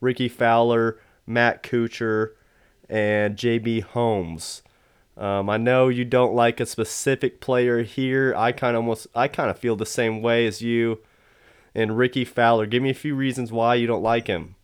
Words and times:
Rickie 0.01 0.29
Fowler, 0.29 1.01
Matt 1.27 1.65
Kuchar, 1.65 2.35
and 2.89 3.37
JB 3.37 3.83
Holmes. 3.83 4.63
Um, 5.17 5.49
I 5.49 5.57
know 5.57 5.89
you 5.89 6.05
don't 6.05 6.35
like 6.35 6.61
a 6.61 6.67
specific 6.67 7.41
player 7.41 7.83
here. 7.83 8.35
I 8.37 8.53
kind 8.53 8.77
of 8.77 8.83
almost, 8.83 9.07
I 9.15 9.29
kind 9.29 9.51
of 9.51 9.59
feel 9.59 9.77
the 9.77 9.87
same 9.87 10.21
way 10.21 10.47
as 10.47 10.61
you. 10.61 11.01
And 11.75 11.97
Rickie 11.97 12.25
Fowler, 12.25 12.67
give 12.67 12.83
me 12.83 12.91
a 12.91 12.95
few 12.95 13.15
reasons 13.15 13.51
why 13.51 13.75
you 13.77 13.87
don't 13.87 14.03
like 14.03 14.27
him. 14.27 14.55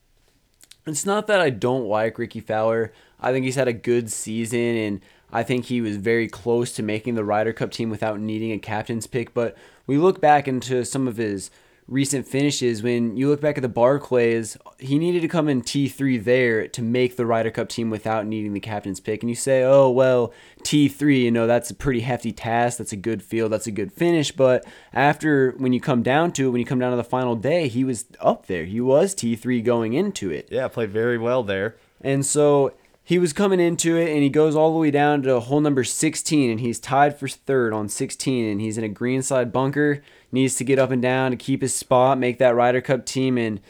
It's 0.87 1.07
not 1.07 1.27
that 1.29 1.41
I 1.41 1.51
don't 1.51 1.87
like 1.87 2.19
Rickie 2.19 2.41
Fowler. 2.41 2.93
I 3.21 3.33
think 3.33 3.45
he's 3.45 3.55
had 3.55 3.69
a 3.69 3.73
good 3.73 4.11
season, 4.11 4.59
and 4.59 5.01
I 5.33 5.43
think 5.43 5.67
he 5.67 5.81
was 5.81 5.97
very 5.97 6.27
close 6.27 6.73
to 6.73 6.83
making 6.83 7.15
the 7.15 7.25
Ryder 7.25 7.53
Cup 7.53 7.71
team 7.71 7.89
without 7.89 8.19
needing 8.19 8.51
a 8.53 8.59
captain's 8.59 9.07
pick. 9.07 9.33
But 9.33 9.57
we 9.87 9.97
look 9.97 10.21
back 10.21 10.49
into 10.49 10.85
some 10.85 11.07
of 11.07 11.19
his 11.19 11.51
recent 11.93 12.27
finishes. 12.27 12.83
When 12.83 13.17
you 13.17 13.29
look 13.29 13.41
back 13.41 13.59
at 13.59 13.63
the 13.63 13.69
Barclays, 13.69 14.57
he 14.79 14.99
needed 14.99 15.21
to 15.21 15.29
come 15.29 15.49
in 15.49 15.63
T3 15.63 16.25
there 16.25 16.67
to 16.69 16.83
make 16.83 17.17
the 17.17 17.27
Ryder 17.27 17.51
Cup 17.51 17.69
team 17.69 17.91
without 17.91 18.27
needing 18.27 18.55
the 18.55 18.61
captain's 18.61 18.99
pick. 18.99 19.23
And 19.23 19.29
you 19.29 19.37
say, 19.37 19.63
oh, 19.63 19.91
well, 19.91 20.33
T3, 20.63 21.23
you 21.23 21.31
know, 21.31 21.47
that's 21.47 21.71
a 21.71 21.75
pretty 21.75 22.01
hefty 22.01 22.33
task. 22.33 22.79
That's 22.79 22.93
a 22.93 22.97
good 22.97 23.23
field. 23.23 23.53
That's 23.53 23.67
a 23.67 23.73
good 23.73 23.93
finish. 23.93 24.33
But 24.33 24.65
after, 24.93 25.53
when 25.59 25.73
you 25.73 25.81
come 25.81 26.03
down 26.03 26.33
to 26.33 26.47
it, 26.47 26.51
when 26.51 26.61
you 26.61 26.67
come 26.67 26.79
down 26.79 26.91
to 26.93 26.97
the 26.97 27.05
final 27.05 27.37
day, 27.37 27.69
he 27.69 27.85
was 27.85 28.07
up 28.21 28.47
there. 28.47 28.65
He 28.65 28.81
was 28.81 29.15
T3 29.15 29.63
going 29.63 29.93
into 29.93 30.31
it. 30.31 30.49
Yeah, 30.51 30.69
played 30.69 30.91
very 30.91 31.19
well 31.19 31.43
there. 31.43 31.77
And 32.01 32.25
so 32.25 32.73
he 33.05 33.19
was 33.19 33.33
coming 33.33 33.61
into 33.61 33.97
it 33.97 34.11
and 34.11 34.23
he 34.23 34.31
goes 34.31 34.55
all 34.55 34.73
the 34.73 34.79
way 34.79 34.91
down 34.91 35.23
to 35.23 35.41
hole 35.41 35.61
number 35.61 35.85
16 35.85 36.51
and 36.51 36.61
he's 36.61 36.79
tied 36.79 37.19
for 37.19 37.29
third 37.29 37.73
on 37.73 37.89
16 37.89 38.45
and 38.45 38.61
he's 38.61 38.79
in 38.79 38.85
a 38.85 38.89
greenside 38.89 39.53
bunker 39.53 40.03
needs 40.33 40.57
to 40.57 40.65
get 40.65 40.79
up 40.79 40.91
and 40.91 41.03
down 41.03 41.31
to 41.31 41.37
keep 41.37 41.63
his 41.63 41.75
spot 41.75 42.19
make 42.19 42.39
that 42.39 42.55
Ryder 42.55 42.81
Cup 42.81 43.07
team 43.07 43.39
and 43.39 43.61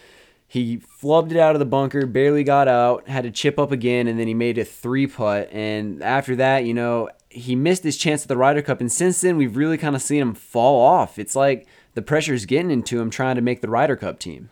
he 0.46 0.78
flubbed 0.78 1.32
it 1.32 1.38
out 1.38 1.54
of 1.54 1.58
the 1.58 1.66
bunker 1.66 2.06
barely 2.06 2.44
got 2.44 2.68
out 2.68 3.08
had 3.08 3.24
to 3.24 3.30
chip 3.30 3.58
up 3.58 3.72
again 3.72 4.06
and 4.06 4.18
then 4.18 4.28
he 4.28 4.34
made 4.34 4.58
a 4.58 4.64
three 4.64 5.06
putt. 5.06 5.48
And 5.52 6.02
after 6.02 6.36
that 6.36 6.64
you 6.64 6.72
know 6.72 7.10
he 7.28 7.56
missed 7.56 7.82
his 7.82 7.96
chance 7.96 8.22
at 8.22 8.28
the 8.28 8.36
Ryder 8.36 8.62
Cup 8.62 8.80
and 8.80 8.90
since 8.90 9.20
then 9.20 9.36
we've 9.36 9.56
really 9.56 9.78
kind 9.78 9.96
of 9.96 10.02
seen 10.02 10.22
him 10.22 10.34
fall 10.34 10.80
off. 10.80 11.18
It's 11.18 11.36
like 11.36 11.66
the 11.94 12.02
pressure's 12.02 12.46
getting 12.46 12.70
into 12.70 13.00
him 13.00 13.10
trying 13.10 13.36
to 13.36 13.42
make 13.42 13.60
the 13.60 13.68
Ryder 13.68 13.96
Cup 13.96 14.18
team. 14.18 14.50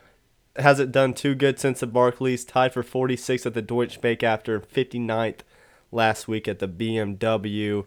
Hasn't 0.57 0.93
done 0.93 1.15
too 1.15 1.35
good 1.35 1.59
since 1.59 1.81
the 1.81 1.87
Barclays, 1.87 2.45
tied 2.45 2.75
for 2.75 2.83
46 2.83 3.47
at 3.47 3.55
the 3.55 3.63
Deutsche 3.63 4.01
Bank 4.01 4.23
after 4.23 4.61
59th 4.61 5.41
last 5.93 6.29
week 6.29 6.49
at 6.49 6.59
the 6.59 6.69
BMW. 6.69 7.87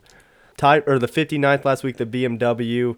Tied 0.57 0.83
or 0.87 0.97
the 0.97 1.07
59th 1.07 1.65
last 1.65 1.83
week 1.83 1.97
the 1.97 2.05
BMW 2.05 2.95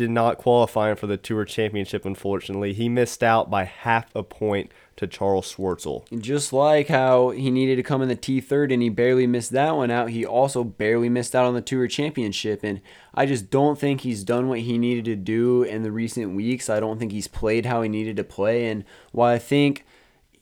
did 0.00 0.10
not 0.10 0.38
qualify 0.38 0.94
for 0.94 1.06
the 1.06 1.18
Tour 1.18 1.44
Championship 1.44 2.06
unfortunately. 2.06 2.72
He 2.72 2.88
missed 2.88 3.22
out 3.22 3.50
by 3.50 3.64
half 3.64 4.16
a 4.16 4.22
point 4.22 4.72
to 4.96 5.06
Charles 5.06 5.54
Schwartzel. 5.54 6.04
Just 6.18 6.54
like 6.54 6.88
how 6.88 7.30
he 7.30 7.50
needed 7.50 7.76
to 7.76 7.82
come 7.82 8.00
in 8.00 8.08
the 8.08 8.16
T3rd 8.16 8.72
and 8.72 8.80
he 8.82 8.88
barely 8.88 9.26
missed 9.26 9.50
that 9.50 9.76
one 9.76 9.90
out, 9.90 10.08
he 10.08 10.24
also 10.24 10.64
barely 10.64 11.10
missed 11.10 11.36
out 11.36 11.44
on 11.44 11.52
the 11.52 11.60
Tour 11.60 11.86
Championship. 11.86 12.64
And 12.64 12.80
I 13.14 13.26
just 13.26 13.50
don't 13.50 13.78
think 13.78 14.00
he's 14.00 14.24
done 14.24 14.48
what 14.48 14.60
he 14.60 14.78
needed 14.78 15.04
to 15.04 15.16
do 15.16 15.64
in 15.64 15.82
the 15.82 15.92
recent 15.92 16.34
weeks. 16.34 16.70
I 16.70 16.80
don't 16.80 16.98
think 16.98 17.12
he's 17.12 17.28
played 17.28 17.66
how 17.66 17.82
he 17.82 17.88
needed 17.90 18.16
to 18.16 18.24
play. 18.24 18.68
And 18.70 18.84
while 19.12 19.34
I 19.34 19.38
think 19.38 19.84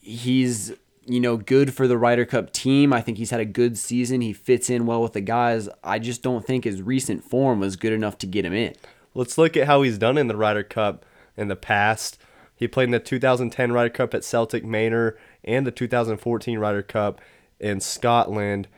he's 0.01 0.73
you 1.05 1.21
know, 1.21 1.39
good 1.39 1.73
for 1.73 1.89
the 1.89 1.97
Ryder 1.97 2.27
Cup 2.27 2.53
team. 2.53 2.93
I 2.93 3.01
think 3.01 3.17
he's 3.17 3.31
had 3.31 3.41
a 3.41 3.47
good 3.47 3.79
season. 3.79 4.21
He 4.21 4.35
fits 4.35 4.69
in 4.69 4.85
well 4.85 5.03
with 5.03 5.15
the 5.15 5.23
guys. 5.23 5.67
I 5.83 5.99
just 5.99 6.23
don't 6.23 6.45
think 6.47 6.65
his 6.65 6.83
recent 6.83 7.25
form 7.25 7.61
was 7.61 7.77
good 7.77 7.95
enough 7.95 8.19
to 8.19 8.27
get 8.27 8.45
him 8.45 8.53
in. 8.53 8.75
Let's 9.19 9.37
look 9.37 9.56
at 9.56 9.67
how 9.67 9.83
he's 9.83 9.99
done 9.99 10.17
in 10.17 10.29
the 10.29 10.37
Ryder 10.37 10.62
Cup 10.62 11.05
in 11.37 11.49
the 11.49 11.56
past. 11.56 12.21
He 12.55 12.69
played 12.69 12.84
in 12.84 12.91
the 12.93 13.01
2010 13.01 13.73
Ryder 13.73 13.91
Cup 13.91 14.15
at 14.15 14.23
Celtic 14.23 14.65
Manor 14.65 15.19
and 15.43 15.67
the 15.67 15.73
2014 15.73 16.56
Ryder 16.56 16.83
Cup 16.83 17.21
in 17.59 17.81
Scotland. 17.81 18.69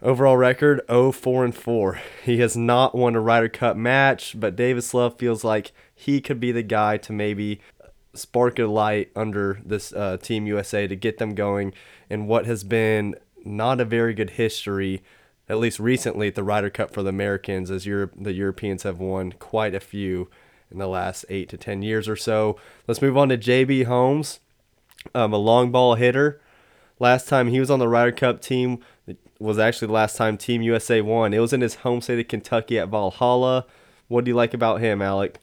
Overall 0.00 0.36
record 0.36 0.82
0 0.88 1.10
4 1.10 1.46
and 1.46 1.52
4. 1.52 2.00
He 2.22 2.38
has 2.38 2.56
not 2.56 2.94
won 2.94 3.16
a 3.16 3.20
Ryder 3.20 3.48
Cup 3.48 3.76
match, 3.76 4.38
but 4.38 4.54
Davis 4.54 4.94
Love 4.94 5.18
feels 5.18 5.42
like 5.42 5.72
he 5.92 6.20
could 6.20 6.38
be 6.38 6.52
the 6.52 6.62
guy 6.62 6.96
to 6.98 7.12
maybe 7.12 7.60
spark 8.14 8.60
a 8.60 8.66
light 8.66 9.10
under 9.16 9.60
this 9.64 9.92
uh, 9.92 10.16
Team 10.18 10.46
USA 10.46 10.86
to 10.86 10.94
get 10.94 11.18
them 11.18 11.34
going 11.34 11.72
in 12.08 12.28
what 12.28 12.46
has 12.46 12.62
been 12.62 13.16
not 13.44 13.80
a 13.80 13.84
very 13.84 14.14
good 14.14 14.30
history, 14.30 15.02
at 15.48 15.58
least 15.58 15.78
recently, 15.78 16.28
at 16.28 16.34
the 16.34 16.44
Ryder 16.44 16.70
Cup 16.70 16.92
for 16.92 17.02
the 17.02 17.08
Americans, 17.08 17.70
as 17.70 17.86
Europe, 17.86 18.12
the 18.16 18.32
Europeans 18.32 18.82
have 18.82 18.98
won 18.98 19.32
quite 19.32 19.74
a 19.74 19.80
few 19.80 20.28
in 20.70 20.78
the 20.78 20.88
last 20.88 21.24
eight 21.28 21.48
to 21.48 21.56
10 21.56 21.82
years 21.82 22.08
or 22.08 22.16
so. 22.16 22.58
Let's 22.86 23.00
move 23.00 23.16
on 23.16 23.30
to 23.30 23.38
JB 23.38 23.86
Holmes, 23.86 24.40
um, 25.14 25.32
a 25.32 25.38
long 25.38 25.70
ball 25.70 25.94
hitter. 25.94 26.40
Last 26.98 27.28
time 27.28 27.48
he 27.48 27.60
was 27.60 27.70
on 27.70 27.78
the 27.78 27.88
Ryder 27.88 28.12
Cup 28.12 28.40
team 28.40 28.80
was 29.38 29.58
actually 29.58 29.86
the 29.86 29.92
last 29.92 30.16
time 30.16 30.36
Team 30.36 30.62
USA 30.62 31.00
won. 31.00 31.32
It 31.32 31.38
was 31.38 31.52
in 31.52 31.60
his 31.60 31.76
home 31.76 32.00
state 32.00 32.18
of 32.18 32.28
Kentucky 32.28 32.78
at 32.78 32.88
Valhalla. 32.88 33.66
What 34.08 34.24
do 34.24 34.30
you 34.30 34.34
like 34.34 34.54
about 34.54 34.80
him, 34.80 35.00
Alec? 35.00 35.38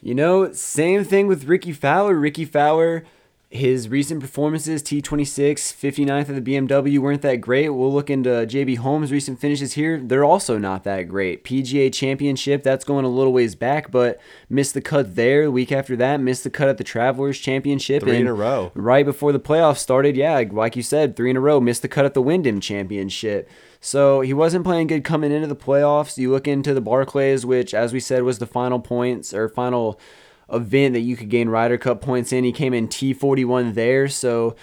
You 0.00 0.14
know, 0.14 0.52
same 0.52 1.04
thing 1.04 1.28
with 1.28 1.44
Rickie 1.44 1.72
Fowler. 1.72 2.14
Rickie 2.14 2.44
Fowler 2.44 3.04
his 3.52 3.90
recent 3.90 4.18
performances, 4.18 4.82
T26, 4.82 5.74
59th 5.74 6.30
at 6.30 6.42
the 6.42 6.54
BMW, 6.54 6.98
weren't 6.98 7.20
that 7.20 7.36
great. 7.36 7.68
We'll 7.68 7.92
look 7.92 8.08
into 8.08 8.30
JB 8.30 8.78
Holmes' 8.78 9.12
recent 9.12 9.38
finishes 9.38 9.74
here. 9.74 10.00
They're 10.02 10.24
also 10.24 10.56
not 10.56 10.84
that 10.84 11.02
great. 11.02 11.44
PGA 11.44 11.92
Championship, 11.92 12.62
that's 12.62 12.82
going 12.82 13.04
a 13.04 13.08
little 13.08 13.32
ways 13.34 13.54
back, 13.54 13.90
but 13.90 14.18
missed 14.48 14.72
the 14.72 14.80
cut 14.80 15.16
there. 15.16 15.44
The 15.44 15.50
week 15.50 15.70
after 15.70 15.94
that, 15.96 16.18
missed 16.18 16.44
the 16.44 16.50
cut 16.50 16.70
at 16.70 16.78
the 16.78 16.84
Travelers 16.84 17.38
Championship. 17.38 18.02
Three 18.02 18.16
in 18.16 18.26
a 18.26 18.32
row. 18.32 18.72
Right 18.74 19.04
before 19.04 19.32
the 19.32 19.40
playoffs 19.40 19.78
started, 19.78 20.16
yeah, 20.16 20.42
like 20.50 20.74
you 20.74 20.82
said, 20.82 21.14
three 21.14 21.28
in 21.28 21.36
a 21.36 21.40
row. 21.40 21.60
Missed 21.60 21.82
the 21.82 21.88
cut 21.88 22.06
at 22.06 22.14
the 22.14 22.22
Wyndham 22.22 22.58
Championship. 22.58 23.50
So 23.82 24.22
he 24.22 24.32
wasn't 24.32 24.64
playing 24.64 24.86
good 24.86 25.04
coming 25.04 25.30
into 25.30 25.48
the 25.48 25.56
playoffs. 25.56 26.16
You 26.16 26.30
look 26.30 26.48
into 26.48 26.72
the 26.72 26.80
Barclays, 26.80 27.44
which, 27.44 27.74
as 27.74 27.92
we 27.92 28.00
said, 28.00 28.22
was 28.22 28.38
the 28.38 28.46
final 28.46 28.80
points 28.80 29.34
or 29.34 29.50
final 29.50 30.00
event 30.50 30.94
that 30.94 31.00
you 31.00 31.16
could 31.16 31.28
gain 31.28 31.48
Ryder 31.48 31.78
Cup 31.78 32.00
points 32.00 32.32
in. 32.32 32.44
He 32.44 32.52
came 32.52 32.74
in 32.74 32.88
T41 32.88 33.74
there, 33.74 34.08
so 34.08 34.56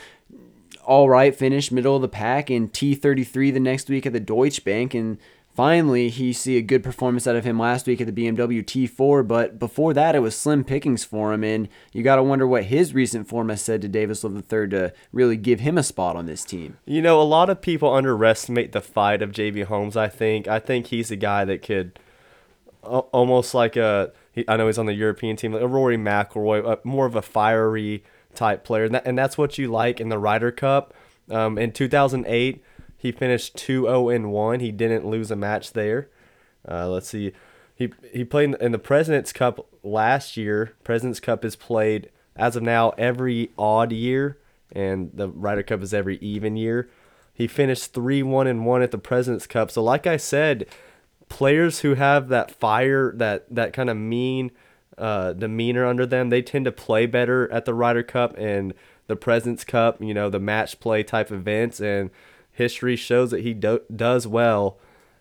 all 0.84 1.08
right, 1.10 1.36
finished 1.36 1.72
middle 1.72 1.96
of 1.96 2.02
the 2.02 2.08
pack 2.08 2.50
in 2.50 2.70
T33 2.70 3.54
the 3.54 3.60
next 3.60 3.90
week 3.90 4.06
at 4.08 4.14
the 4.14 4.20
Deutsche 4.20 4.64
Bank 4.64 4.96
and 4.96 5.20
finally 5.60 6.08
he 6.08 6.32
see 6.32 6.56
a 6.56 6.62
good 6.62 6.82
performance 6.82 7.28
out 7.28 7.36
of 7.36 7.44
him 7.44 7.60
last 7.60 7.86
week 7.86 8.00
at 8.00 8.08
the 8.08 8.14
BMW 8.14 8.64
T4, 8.64 9.28
but 9.28 9.60
before 9.60 9.94
that 9.94 10.16
it 10.16 10.20
was 10.20 10.34
slim 10.34 10.64
pickings 10.64 11.04
for 11.04 11.34
him, 11.34 11.44
and 11.44 11.68
you 11.92 12.02
got 12.02 12.16
to 12.16 12.24
wonder 12.24 12.48
what 12.48 12.64
his 12.64 12.94
recent 12.94 13.28
form 13.28 13.50
has 13.50 13.62
said 13.62 13.82
to 13.82 13.90
Davis 13.90 14.24
Love 14.24 14.36
III 14.36 14.70
to 14.70 14.94
really 15.12 15.36
give 15.36 15.60
him 15.60 15.78
a 15.78 15.84
spot 15.84 16.16
on 16.16 16.28
this 16.28 16.46
team. 16.46 16.78
You 16.86 17.02
know, 17.02 17.22
a 17.22 17.24
lot 17.24 17.50
of 17.50 17.62
people 17.62 17.94
underestimate 17.94 18.72
the 18.72 18.80
fight 18.80 19.22
of 19.22 19.34
JB 19.34 19.66
Holmes. 19.66 19.98
I 19.98 20.08
think. 20.08 20.48
I 20.48 20.60
think 20.60 20.88
he's 20.88 21.12
a 21.12 21.18
guy 21.18 21.44
that 21.44 21.62
could 21.62 22.00
almost 22.82 23.54
like 23.54 23.76
a. 23.76 24.14
I 24.48 24.58
know 24.58 24.68
he's 24.68 24.78
on 24.78 24.86
the 24.86 24.94
European 24.94 25.36
team, 25.36 25.54
like 25.54 25.64
Rory 25.64 25.98
McIlroy, 25.98 26.84
more 26.84 27.06
of 27.06 27.16
a 27.16 27.22
fiery 27.22 28.04
type 28.36 28.64
player, 28.64 28.86
and, 28.86 28.96
that, 28.96 29.06
and 29.06 29.18
that's 29.18 29.38
what 29.38 29.58
you 29.58 29.68
like 29.68 30.00
in 30.00 30.10
the 30.10 30.20
Ryder 30.20 30.52
Cup. 30.52 30.94
Um, 31.30 31.58
in 31.58 31.72
2008 31.72 32.64
he 33.00 33.14
finished 33.14 33.56
2 33.56 33.84
0 33.84 34.10
and 34.10 34.32
1. 34.32 34.60
He 34.60 34.72
didn't 34.74 35.08
lose 35.08 35.32
a 35.32 35.36
match 35.38 35.72
there. 35.72 36.10
Uh, 36.70 36.90
let's 36.90 37.08
see. 37.08 37.32
He, 37.74 37.94
he 38.12 38.26
played 38.26 38.56
in 38.56 38.74
the 38.74 38.78
President's 38.78 39.32
Cup 39.32 39.66
last 39.82 40.36
year. 40.36 40.76
President's 40.84 41.22
Cup 41.22 41.46
is 41.46 41.56
played 41.56 42.10
as 42.36 42.58
of 42.58 42.64
now 42.64 42.90
every 42.98 43.52
odd 43.58 43.94
year, 43.94 44.38
and 44.74 45.12
the 45.14 45.30
Ryder 45.30 45.64
Cup 45.64 45.82
is 45.82 45.94
every 45.94 46.18
even 46.18 46.58
year. 46.58 46.90
He 47.34 47.48
finished 47.48 47.94
3 47.94 48.22
1 48.22 48.48
and 48.48 48.66
1 48.66 48.82
at 48.82 48.92
the 48.92 48.98
President's 48.98 49.48
Cup. 49.48 49.72
So, 49.72 49.82
like 49.82 50.06
I 50.06 50.18
said, 50.18 50.68
players 51.30 51.80
who 51.80 51.94
have 51.94 52.28
that 52.30 52.52
fire, 52.52 53.14
that, 53.16 53.46
that 53.54 53.74
kind 53.74 53.90
of 53.90 53.98
mean 53.98 54.52
uh, 54.98 55.34
demeanor 55.34 55.86
under 55.86 56.06
them, 56.06 56.30
they 56.30 56.42
tend 56.42 56.66
to 56.66 56.72
play 56.72 57.06
better 57.06 57.52
at 57.52 57.66
the 57.66 57.74
Ryder 57.74 58.04
Cup 58.04 58.36
and 58.38 58.74
the 59.08 59.16
President's 59.16 59.64
Cup, 59.64 60.02
you 60.02 60.14
know, 60.14 60.30
the 60.30 60.40
match 60.40 60.80
play 60.80 61.04
type 61.04 61.32
events. 61.32 61.80
And 61.80 62.10
history 62.52 62.96
shows 62.96 63.32
that 63.32 63.42
he 63.42 63.54
do- 63.54 63.82
does 63.96 64.28
well 64.28 64.78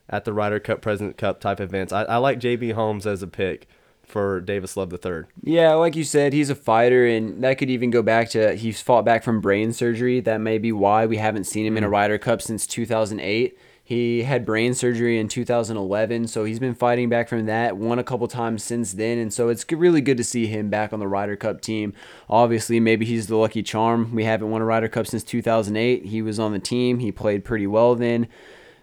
at 0.08 0.24
the 0.24 0.32
Ryder 0.32 0.60
Cup, 0.60 0.80
President 0.80 1.16
Cup 1.16 1.40
type 1.40 1.60
events. 1.60 1.92
I, 1.92 2.02
I 2.04 2.16
like 2.16 2.40
JB 2.40 2.72
Holmes 2.72 3.06
as 3.06 3.22
a 3.22 3.26
pick 3.26 3.68
for 4.08 4.40
Davis 4.40 4.76
Love 4.76 4.92
III. 4.92 5.24
Yeah, 5.42 5.74
like 5.74 5.94
you 5.94 6.04
said, 6.04 6.32
he's 6.32 6.50
a 6.50 6.54
fighter, 6.54 7.06
and 7.06 7.44
that 7.44 7.58
could 7.58 7.70
even 7.70 7.90
go 7.90 8.02
back 8.02 8.30
to 8.30 8.54
he's 8.54 8.80
fought 8.80 9.04
back 9.04 9.22
from 9.22 9.40
brain 9.40 9.72
surgery. 9.72 10.20
That 10.20 10.40
may 10.40 10.58
be 10.58 10.72
why 10.72 11.06
we 11.06 11.18
haven't 11.18 11.44
seen 11.44 11.66
him 11.66 11.76
in 11.76 11.84
a 11.84 11.86
mm-hmm. 11.86 11.92
Ryder 11.92 12.18
Cup 12.18 12.42
since 12.42 12.66
2008. 12.66 13.58
He 13.88 14.24
had 14.24 14.44
brain 14.44 14.74
surgery 14.74 15.18
in 15.18 15.28
2011, 15.28 16.26
so 16.26 16.44
he's 16.44 16.58
been 16.58 16.74
fighting 16.74 17.08
back 17.08 17.26
from 17.26 17.46
that. 17.46 17.78
Won 17.78 17.98
a 17.98 18.04
couple 18.04 18.28
times 18.28 18.62
since 18.62 18.92
then, 18.92 19.16
and 19.16 19.32
so 19.32 19.48
it's 19.48 19.64
really 19.72 20.02
good 20.02 20.18
to 20.18 20.24
see 20.24 20.46
him 20.46 20.68
back 20.68 20.92
on 20.92 21.00
the 21.00 21.08
Ryder 21.08 21.36
Cup 21.36 21.62
team. 21.62 21.94
Obviously, 22.28 22.80
maybe 22.80 23.06
he's 23.06 23.28
the 23.28 23.36
lucky 23.36 23.62
charm. 23.62 24.14
We 24.14 24.24
haven't 24.24 24.50
won 24.50 24.60
a 24.60 24.66
Ryder 24.66 24.88
Cup 24.88 25.06
since 25.06 25.24
2008. 25.24 26.04
He 26.04 26.20
was 26.20 26.38
on 26.38 26.52
the 26.52 26.58
team. 26.58 26.98
He 26.98 27.10
played 27.10 27.46
pretty 27.46 27.66
well 27.66 27.94
then. 27.94 28.28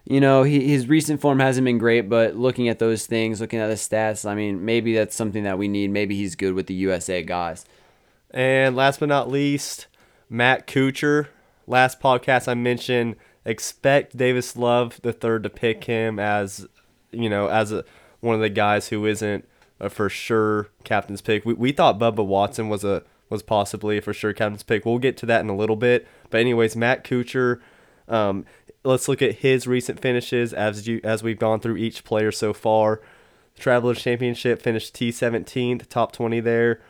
You 0.05 0.19
know, 0.19 0.41
he, 0.41 0.67
his 0.69 0.87
recent 0.89 1.21
form 1.21 1.37
hasn't 1.37 1.65
been 1.65 1.77
great, 1.77 2.09
but 2.09 2.35
looking 2.35 2.67
at 2.67 2.79
those 2.79 3.05
things, 3.05 3.39
looking 3.39 3.59
at 3.59 3.67
the 3.67 3.75
stats, 3.75 4.27
I 4.27 4.33
mean, 4.33 4.65
maybe 4.65 4.95
that's 4.95 5.15
something 5.15 5.43
that 5.43 5.59
we 5.59 5.67
need. 5.67 5.91
Maybe 5.91 6.15
he's 6.15 6.35
good 6.35 6.55
with 6.55 6.65
the 6.65 6.73
USA 6.73 7.21
guys. 7.21 7.63
And 8.31 8.75
last 8.75 8.99
but 8.99 9.09
not 9.09 9.29
least, 9.29 9.85
Matt 10.31 10.65
Kuchar. 10.65 11.27
Last 11.67 11.99
podcast 11.99 12.47
I 12.47 12.55
mentioned 12.55 13.17
expect 13.45 14.17
Davis 14.17 14.55
Love 14.55 14.99
the 15.01 15.13
third 15.13 15.43
to 15.43 15.49
pick 15.49 15.85
him 15.85 16.19
as 16.19 16.67
you 17.11 17.29
know 17.29 17.47
as 17.47 17.71
a 17.71 17.85
one 18.19 18.35
of 18.35 18.41
the 18.41 18.49
guys 18.49 18.89
who 18.89 19.05
isn't 19.05 19.47
a 19.79 19.89
for 19.89 20.09
sure 20.09 20.69
captain's 20.83 21.21
pick. 21.21 21.45
We, 21.45 21.53
we 21.53 21.71
thought 21.71 21.99
Bubba 21.99 22.25
Watson 22.25 22.69
was 22.69 22.83
a 22.83 23.03
was 23.29 23.43
possibly 23.43 23.97
a 23.97 24.01
for 24.01 24.13
sure 24.13 24.33
captain's 24.33 24.63
pick. 24.63 24.85
We'll 24.85 24.99
get 24.99 25.17
to 25.17 25.25
that 25.27 25.41
in 25.41 25.49
a 25.49 25.55
little 25.55 25.75
bit. 25.75 26.07
But 26.29 26.41
anyways, 26.41 26.75
Matt 26.75 27.03
Kuchar. 27.03 27.59
Um, 28.07 28.45
let's 28.83 29.07
look 29.07 29.21
at 29.21 29.37
his 29.37 29.65
recent 29.65 29.99
finishes 29.99 30.53
as 30.53 30.87
you 30.87 31.01
as 31.03 31.23
we've 31.23 31.39
gone 31.39 31.59
through 31.59 31.77
each 31.77 32.03
player 32.03 32.31
so 32.31 32.53
far. 32.53 33.01
Travelers 33.57 34.01
Championship 34.01 34.61
finished 34.61 34.93
T17, 34.93 35.87
top 35.87 36.11
20 36.11 36.39
there. 36.41 36.81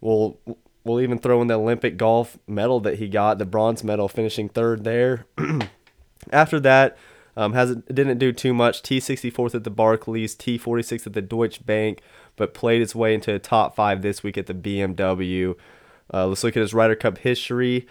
We'll 0.00 0.38
we'll 0.84 1.00
even 1.00 1.18
throw 1.18 1.40
in 1.42 1.48
the 1.48 1.54
Olympic 1.54 1.96
golf 1.96 2.38
medal 2.46 2.80
that 2.80 2.98
he 2.98 3.08
got, 3.08 3.38
the 3.38 3.46
bronze 3.46 3.84
medal, 3.84 4.08
finishing 4.08 4.48
third 4.48 4.84
there. 4.84 5.26
After 6.32 6.60
that, 6.60 6.96
um, 7.36 7.52
has 7.52 7.76
didn't 7.92 8.18
do 8.18 8.32
too 8.32 8.54
much. 8.54 8.82
T64th 8.82 9.54
at 9.54 9.64
the 9.64 9.70
Barclays, 9.70 10.36
T46 10.36 11.06
at 11.06 11.12
the 11.12 11.22
Deutsche 11.22 11.64
Bank, 11.64 12.00
but 12.36 12.54
played 12.54 12.82
its 12.82 12.94
way 12.94 13.14
into 13.14 13.34
a 13.34 13.38
top 13.38 13.74
five 13.74 14.02
this 14.02 14.22
week 14.22 14.38
at 14.38 14.46
the 14.46 14.54
BMW. 14.54 15.56
Uh, 16.12 16.26
let's 16.26 16.44
look 16.44 16.56
at 16.56 16.60
his 16.60 16.74
Ryder 16.74 16.94
Cup 16.94 17.18
history. 17.18 17.86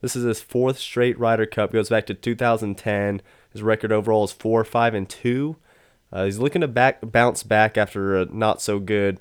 This 0.00 0.16
is 0.16 0.24
his 0.24 0.40
fourth 0.40 0.78
straight 0.78 1.18
Ryder 1.18 1.46
Cup. 1.46 1.72
Goes 1.72 1.88
back 1.88 2.06
to 2.06 2.14
2010. 2.14 3.22
His 3.52 3.62
record 3.62 3.92
overall 3.92 4.24
is 4.24 4.32
four, 4.32 4.64
five, 4.64 4.94
and 4.94 5.08
two. 5.08 5.56
Uh, 6.12 6.24
he's 6.24 6.38
looking 6.38 6.60
to 6.60 6.68
back 6.68 7.00
bounce 7.02 7.42
back 7.42 7.76
after 7.76 8.16
a 8.16 8.24
not 8.26 8.62
so 8.62 8.78
good 8.78 9.20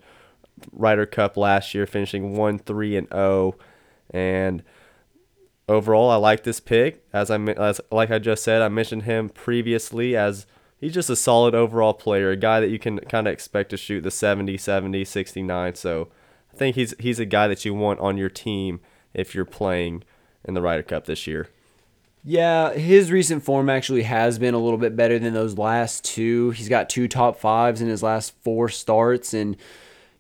Ryder 0.72 1.06
Cup 1.06 1.38
last 1.38 1.74
year, 1.74 1.86
finishing 1.86 2.36
one, 2.38 2.60
three, 2.60 2.96
and 2.96 3.08
zero. 3.10 3.20
Oh. 3.20 3.56
And 4.12 4.64
overall, 5.68 6.10
I 6.10 6.16
like 6.16 6.44
this 6.44 6.60
pick. 6.60 7.04
As 7.14 7.30
I 7.32 7.40
as, 7.40 7.82
like 7.92 8.12
I 8.12 8.20
just 8.20 8.44
said, 8.44 8.62
I 8.62 8.70
mentioned 8.70 9.04
him 9.04 9.30
previously 9.30 10.16
as 10.16 10.46
he's 10.80 10.94
just 10.94 11.10
a 11.10 11.16
solid 11.16 11.56
overall 11.56 11.94
player, 11.94 12.32
a 12.32 12.36
guy 12.36 12.60
that 12.60 12.70
you 12.70 12.80
can 12.80 13.00
kind 13.00 13.28
of 13.28 13.34
expect 13.34 13.70
to 13.72 13.78
shoot 13.78 14.02
the 14.02 14.12
70, 14.12 14.58
70, 14.58 15.06
69. 15.06 15.76
So 15.76 16.10
I 16.54 16.58
think 16.58 16.76
he's 16.76 16.94
he's 17.00 17.20
a 17.20 17.26
guy 17.26 17.48
that 17.48 17.66
you 17.66 17.74
want 17.74 18.00
on 18.00 18.18
your 18.18 18.30
team 18.30 18.80
if 19.14 19.34
you're 19.34 19.46
playing 19.46 20.04
in 20.44 20.54
the 20.54 20.62
Ryder 20.62 20.84
Cup 20.84 21.06
this 21.06 21.28
year. 21.28 21.50
Yeah, 22.28 22.74
his 22.74 23.12
recent 23.12 23.44
form 23.44 23.70
actually 23.70 24.02
has 24.04 24.40
been 24.40 24.56
a 24.56 24.60
little 24.60 24.80
bit 24.80 24.96
better 24.96 25.20
than 25.20 25.36
those 25.36 25.60
last 25.60 26.04
two. 26.04 26.50
He's 26.52 26.70
got 26.70 26.90
two 26.90 27.08
top 27.08 27.40
fives 27.40 27.82
in 27.82 27.88
his 27.88 28.02
last 28.02 28.34
four 28.42 28.68
starts, 28.68 29.34
and 29.36 29.56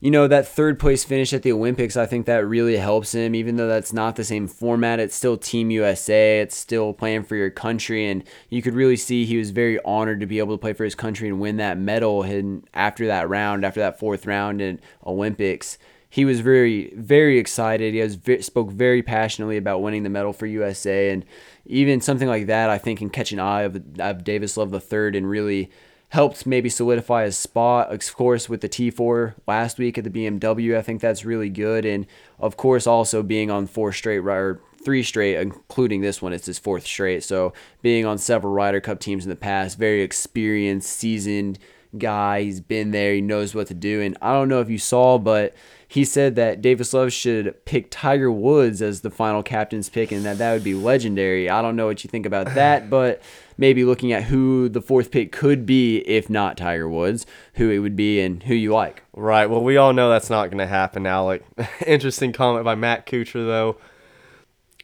you 0.06 0.12
know, 0.12 0.28
that 0.28 0.48
third 0.48 0.78
place 0.78 1.04
finish 1.04 1.34
at 1.34 1.42
the 1.42 1.52
Olympics, 1.52 1.98
I 1.98 2.06
think 2.06 2.28
that 2.28 2.46
really 2.46 2.78
helps 2.78 3.16
him, 3.16 3.34
even 3.34 3.56
though 3.56 3.68
that's 3.68 3.92
not 3.92 4.16
the 4.16 4.24
same 4.24 4.48
format. 4.48 5.00
It's 5.00 5.16
still 5.16 5.36
Team 5.36 5.72
USA, 5.72 6.42
it's 6.42 6.56
still 6.56 6.94
playing 6.94 7.24
for 7.24 7.36
your 7.36 7.50
country. 7.50 8.06
And 8.06 8.24
you 8.50 8.62
could 8.62 8.75
really 8.75 8.98
see 8.98 9.25
he 9.25 9.38
was 9.38 9.50
very 9.50 9.84
honored 9.84 10.19
to 10.19 10.28
be 10.28 10.38
able 10.38 10.54
to 10.54 10.62
play 10.62 10.74
for 10.74 10.84
his 10.84 10.94
country 10.94 11.28
and 11.28 11.40
win 11.40 11.57
that 11.57 11.80
medal. 11.80 12.22
And 12.22 12.69
after 12.75 13.07
that 13.07 13.28
round, 13.28 13.66
after 13.66 13.80
that 13.80 13.98
fourth 13.98 14.28
round 14.28 14.62
in 14.62 14.80
Olympics, 15.07 15.80
he 16.08 16.24
was 16.24 16.40
very, 16.40 16.94
very 16.96 17.40
excited. 17.40 17.96
He 17.96 18.00
has 18.00 18.19
spoke 18.42 18.69
very 18.69 19.01
passionately 19.01 19.58
about 19.58 19.81
winning 19.81 20.04
the 20.04 20.12
medal 20.12 20.34
for 20.34 20.46
USA. 20.46 21.10
And 21.10 21.25
even 21.66 22.00
something 22.00 22.28
like 22.28 22.46
that, 22.46 22.69
I 22.69 22.78
think, 22.78 23.00
can 23.00 23.10
catch 23.10 23.31
an 23.31 23.40
eye 23.40 23.63
of, 23.63 23.81
of 23.98 24.24
Davis 24.24 24.56
Love 24.56 24.72
III 24.72 25.18
and 25.18 25.28
really 25.28 25.72
helped 26.15 26.45
maybe 26.45 26.69
solidify 26.69 27.25
his 27.25 27.38
spot. 27.38 27.94
Of 27.94 28.15
course, 28.15 28.47
with 28.47 28.62
the 28.62 28.69
T4 28.69 29.33
last 29.47 29.77
week 29.77 29.97
at 29.97 30.06
the 30.06 30.09
BMW, 30.09 30.77
I 30.77 30.81
think 30.81 31.01
that's 31.01 31.25
really 31.25 31.50
good. 31.50 31.85
And 31.85 32.07
of 32.39 32.56
course, 32.56 32.88
also 32.88 33.21
being 33.21 33.51
on 33.51 33.67
four 33.67 33.91
straight 33.91 34.19
or 34.19 34.62
three 34.85 35.03
straight, 35.03 35.35
including 35.35 36.00
this 36.00 36.21
one, 36.21 36.31
it's 36.31 36.45
his 36.45 36.57
fourth 36.57 36.85
straight. 36.85 37.21
So 37.25 37.51
being 37.81 38.05
on 38.05 38.17
several 38.17 38.53
Ryder 38.53 38.79
Cup 38.79 39.01
teams 39.01 39.25
in 39.25 39.29
the 39.29 39.36
past, 39.36 39.77
very 39.77 40.01
experienced, 40.03 40.89
seasoned 40.89 41.60
guy. 41.98 42.43
He's 42.43 42.62
been 42.62 42.91
there. 42.91 43.13
He 43.13 43.22
knows 43.22 43.53
what 43.53 43.67
to 43.67 43.74
do. 43.74 44.01
And 44.01 44.17
I 44.22 44.31
don't 44.31 44.48
know 44.48 44.62
if 44.62 44.69
you 44.69 44.77
saw, 44.77 45.17
but 45.17 45.53
he 45.86 46.05
said 46.05 46.36
that 46.36 46.62
Davis 46.62 46.93
Love 46.93 47.12
should 47.12 47.65
pick 47.65 47.88
Tiger 47.89 48.31
Woods 48.31 48.81
as 48.81 49.01
the 49.01 49.10
final 49.10 49.43
captain's 49.43 49.89
pick 49.89 50.13
and 50.13 50.24
that 50.24 50.38
that 50.38 50.53
would 50.53 50.63
be 50.63 50.75
legendary. 50.75 51.50
I 51.50 51.62
don't 51.62 51.75
know 51.75 51.88
what 51.88 52.05
you 52.05 52.10
think 52.10 52.25
about 52.25 52.53
that, 52.55 52.89
but 52.89 53.22
maybe 53.57 53.85
looking 53.85 54.12
at 54.12 54.25
who 54.25 54.69
the 54.69 54.81
fourth 54.81 55.12
pick 55.12 55.31
could 55.31 55.65
be 55.65 55.97
if 56.00 56.29
not 56.29 56.57
Tiger 56.57 56.89
Woods, 56.89 57.25
who 57.55 57.69
it 57.69 57.79
would 57.79 57.95
be 57.95 58.19
and 58.19 58.43
who 58.43 58.53
you 58.53 58.74
like. 58.74 59.03
Right. 59.13 59.50
Well, 59.50 59.63
we 59.63 59.77
all 59.77 59.93
know 59.93 60.09
that's 60.09 60.29
not 60.29 60.47
going 60.47 60.59
to 60.59 60.67
happen, 60.67 61.05
Alec. 61.05 61.43
Interesting 61.88 62.33
comment 62.33 62.65
by 62.65 62.75
Matt 62.75 63.05
Kuchar, 63.05 63.45
though. 63.45 63.77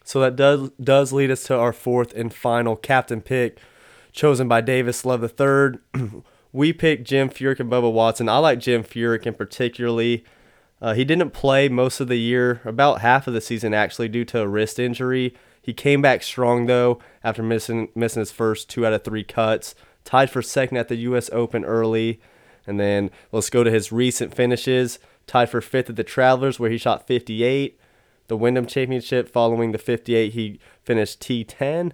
So 0.03 0.19
that 0.19 0.35
does 0.35 0.71
does 0.71 1.13
lead 1.13 1.31
us 1.31 1.43
to 1.43 1.57
our 1.57 1.73
fourth 1.73 2.13
and 2.13 2.33
final 2.33 2.75
captain 2.75 3.21
pick, 3.21 3.59
chosen 4.11 4.47
by 4.47 4.61
Davis 4.61 5.05
Love 5.05 5.23
III. 5.23 5.79
we 6.51 6.73
picked 6.73 7.07
Jim 7.07 7.29
Furyk 7.29 7.59
and 7.59 7.71
Bubba 7.71 7.91
Watson. 7.91 8.27
I 8.27 8.37
like 8.37 8.59
Jim 8.59 8.83
Furyk 8.83 9.25
in 9.25 9.35
particularly. 9.35 10.25
Uh, 10.81 10.95
he 10.95 11.05
didn't 11.05 11.29
play 11.29 11.69
most 11.69 11.99
of 11.99 12.07
the 12.07 12.17
year, 12.17 12.59
about 12.65 13.01
half 13.01 13.27
of 13.27 13.33
the 13.33 13.41
season 13.41 13.73
actually, 13.73 14.09
due 14.09 14.25
to 14.25 14.41
a 14.41 14.47
wrist 14.47 14.79
injury. 14.79 15.35
He 15.61 15.73
came 15.73 16.01
back 16.01 16.23
strong 16.23 16.65
though 16.65 16.99
after 17.23 17.43
missing 17.43 17.89
missing 17.95 18.21
his 18.21 18.31
first 18.31 18.69
two 18.69 18.85
out 18.85 18.93
of 18.93 19.03
three 19.03 19.23
cuts. 19.23 19.75
Tied 20.03 20.31
for 20.31 20.41
second 20.41 20.77
at 20.77 20.87
the 20.87 20.95
U.S. 20.95 21.29
Open 21.31 21.63
early, 21.63 22.19
and 22.65 22.79
then 22.79 23.11
let's 23.31 23.51
go 23.51 23.63
to 23.63 23.69
his 23.69 23.91
recent 23.91 24.33
finishes. 24.33 24.97
Tied 25.27 25.49
for 25.49 25.61
fifth 25.61 25.91
at 25.91 25.95
the 25.95 26.03
Travelers 26.03 26.59
where 26.59 26.71
he 26.71 26.77
shot 26.77 27.05
58. 27.05 27.79
The 28.27 28.37
Wyndham 28.37 28.65
Championship 28.65 29.29
following 29.29 29.71
the 29.71 29.77
58 29.77 30.33
he 30.33 30.59
finished 30.83 31.19
T10. 31.21 31.91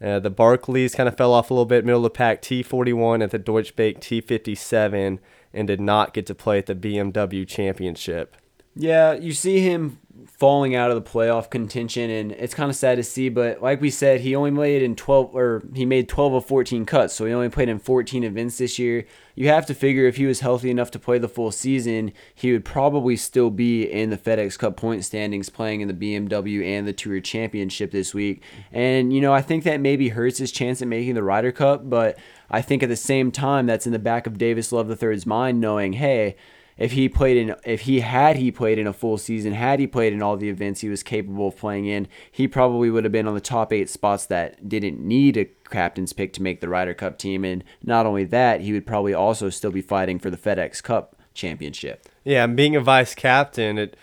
Uh, 0.00 0.18
the 0.18 0.30
Barclays 0.30 0.94
kind 0.94 1.08
of 1.08 1.16
fell 1.16 1.32
off 1.32 1.50
a 1.50 1.54
little 1.54 1.66
bit, 1.66 1.84
middle 1.84 2.00
of 2.00 2.04
the 2.04 2.10
pack 2.10 2.42
T41 2.42 3.22
at 3.22 3.30
the 3.30 3.38
Deutsche 3.38 3.76
Bank 3.76 4.00
T57, 4.00 5.18
and 5.52 5.68
did 5.68 5.80
not 5.80 6.14
get 6.14 6.26
to 6.26 6.34
play 6.34 6.58
at 6.58 6.66
the 6.66 6.74
BMW 6.74 7.46
Championship. 7.46 8.36
Yeah, 8.74 9.12
you 9.14 9.32
see 9.32 9.60
him 9.60 9.98
falling 10.44 10.74
out 10.74 10.90
of 10.90 11.02
the 11.02 11.10
playoff 11.10 11.48
contention, 11.48 12.10
and 12.10 12.32
it's 12.32 12.52
kind 12.52 12.68
of 12.68 12.76
sad 12.76 12.96
to 12.96 13.02
see. 13.02 13.30
But 13.30 13.62
like 13.62 13.80
we 13.80 13.88
said, 13.88 14.20
he 14.20 14.36
only 14.36 14.50
made 14.50 14.82
in 14.82 14.94
12 14.94 15.34
or 15.34 15.62
he 15.72 15.86
made 15.86 16.06
12 16.06 16.34
of 16.34 16.44
14 16.44 16.84
cuts, 16.84 17.14
so 17.14 17.24
he 17.24 17.32
only 17.32 17.48
played 17.48 17.70
in 17.70 17.78
14 17.78 18.22
events 18.22 18.58
this 18.58 18.78
year. 18.78 19.06
You 19.34 19.48
have 19.48 19.64
to 19.64 19.74
figure 19.74 20.06
if 20.06 20.18
he 20.18 20.26
was 20.26 20.40
healthy 20.40 20.70
enough 20.70 20.90
to 20.90 20.98
play 20.98 21.16
the 21.16 21.30
full 21.30 21.50
season, 21.50 22.12
he 22.34 22.52
would 22.52 22.62
probably 22.62 23.16
still 23.16 23.48
be 23.48 23.84
in 23.84 24.10
the 24.10 24.18
FedEx 24.18 24.58
Cup 24.58 24.76
point 24.76 25.02
standings, 25.02 25.48
playing 25.48 25.80
in 25.80 25.88
the 25.88 25.94
BMW 25.94 26.62
and 26.62 26.86
the 26.86 26.92
Tour 26.92 27.20
Championship 27.20 27.90
this 27.90 28.12
week. 28.12 28.42
And 28.70 29.14
you 29.14 29.22
know, 29.22 29.32
I 29.32 29.40
think 29.40 29.64
that 29.64 29.80
maybe 29.80 30.10
hurts 30.10 30.36
his 30.36 30.52
chance 30.52 30.82
at 30.82 30.88
making 30.88 31.14
the 31.14 31.22
Ryder 31.22 31.52
Cup, 31.52 31.88
but 31.88 32.18
I 32.50 32.60
think 32.60 32.82
at 32.82 32.90
the 32.90 32.96
same 32.96 33.32
time 33.32 33.64
that's 33.64 33.86
in 33.86 33.92
the 33.92 33.98
back 33.98 34.26
of 34.26 34.36
Davis 34.36 34.72
Love 34.72 34.90
III's 35.02 35.24
mind, 35.24 35.58
knowing, 35.58 35.94
hey 35.94 36.36
if 36.76 36.92
he 36.92 37.08
played 37.08 37.36
in 37.36 37.54
if 37.64 37.82
he 37.82 38.00
had 38.00 38.36
he 38.36 38.50
played 38.50 38.78
in 38.78 38.86
a 38.86 38.92
full 38.92 39.16
season 39.16 39.52
had 39.52 39.78
he 39.78 39.86
played 39.86 40.12
in 40.12 40.22
all 40.22 40.36
the 40.36 40.48
events 40.48 40.80
he 40.80 40.88
was 40.88 41.02
capable 41.02 41.48
of 41.48 41.56
playing 41.56 41.86
in 41.86 42.08
he 42.30 42.48
probably 42.48 42.90
would 42.90 43.04
have 43.04 43.12
been 43.12 43.28
on 43.28 43.34
the 43.34 43.40
top 43.40 43.72
eight 43.72 43.88
spots 43.88 44.26
that 44.26 44.68
didn't 44.68 45.00
need 45.00 45.36
a 45.36 45.44
captain's 45.70 46.12
pick 46.12 46.32
to 46.32 46.42
make 46.42 46.60
the 46.60 46.68
Ryder 46.68 46.94
Cup 46.94 47.18
team. 47.18 47.44
And 47.44 47.64
not 47.82 48.06
only 48.06 48.24
that 48.24 48.60
he 48.60 48.72
would 48.72 48.86
probably 48.86 49.14
also 49.14 49.50
still 49.50 49.70
be 49.70 49.82
fighting 49.82 50.18
for 50.18 50.30
the 50.30 50.36
FedEx 50.36 50.82
Cup 50.82 51.16
championship. 51.32 52.08
Yeah 52.24 52.44
and 52.44 52.56
being 52.56 52.76
a 52.76 52.80
vice 52.80 53.14
captain 53.14 53.78
it 53.78 53.96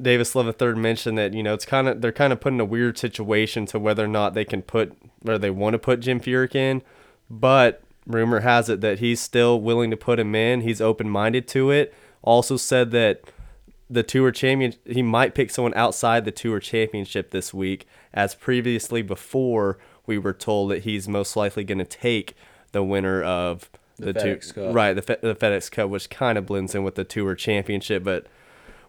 Davis 0.00 0.34
Love 0.34 0.54
III 0.60 0.74
mentioned 0.74 1.16
that 1.16 1.32
you 1.32 1.42
know 1.42 1.54
it's 1.54 1.64
kind 1.64 1.88
of 1.88 2.02
they're 2.02 2.12
kind 2.12 2.32
of 2.32 2.40
put 2.40 2.52
in 2.52 2.60
a 2.60 2.64
weird 2.64 2.98
situation 2.98 3.66
to 3.66 3.78
whether 3.78 4.04
or 4.04 4.08
not 4.08 4.34
they 4.34 4.44
can 4.44 4.62
put 4.62 4.96
or 5.26 5.38
they 5.38 5.50
want 5.50 5.74
to 5.74 5.78
put 5.78 6.00
Jim 6.00 6.20
Furyk 6.20 6.54
in, 6.54 6.82
but 7.30 7.82
rumor 8.06 8.40
has 8.40 8.68
it 8.68 8.82
that 8.82 8.98
he's 8.98 9.20
still 9.20 9.60
willing 9.60 9.90
to 9.90 9.96
put 9.96 10.20
him 10.20 10.34
in. 10.34 10.60
He's 10.60 10.80
open 10.80 11.08
minded 11.08 11.48
to 11.48 11.70
it 11.70 11.94
also 12.26 12.58
said 12.58 12.90
that 12.90 13.22
the 13.88 14.02
tour 14.02 14.30
champion 14.30 14.74
he 14.84 15.00
might 15.00 15.34
pick 15.34 15.50
someone 15.50 15.72
outside 15.74 16.24
the 16.24 16.32
tour 16.32 16.58
championship 16.58 17.30
this 17.30 17.54
week 17.54 17.86
as 18.12 18.34
previously 18.34 19.00
before 19.00 19.78
we 20.06 20.18
were 20.18 20.32
told 20.32 20.70
that 20.70 20.82
he's 20.82 21.08
most 21.08 21.36
likely 21.36 21.64
going 21.64 21.78
to 21.78 21.84
take 21.84 22.34
the 22.72 22.82
winner 22.82 23.22
of 23.22 23.70
the, 23.96 24.12
the 24.12 24.20
FedEx 24.20 24.54
two, 24.54 24.60
Cup. 24.60 24.74
right 24.74 24.92
the, 24.94 25.18
the 25.22 25.34
FedEx 25.36 25.70
Cup 25.70 25.88
which 25.88 26.10
kind 26.10 26.36
of 26.36 26.46
blends 26.46 26.74
in 26.74 26.82
with 26.82 26.96
the 26.96 27.04
tour 27.04 27.34
championship 27.34 28.02
but 28.02 28.26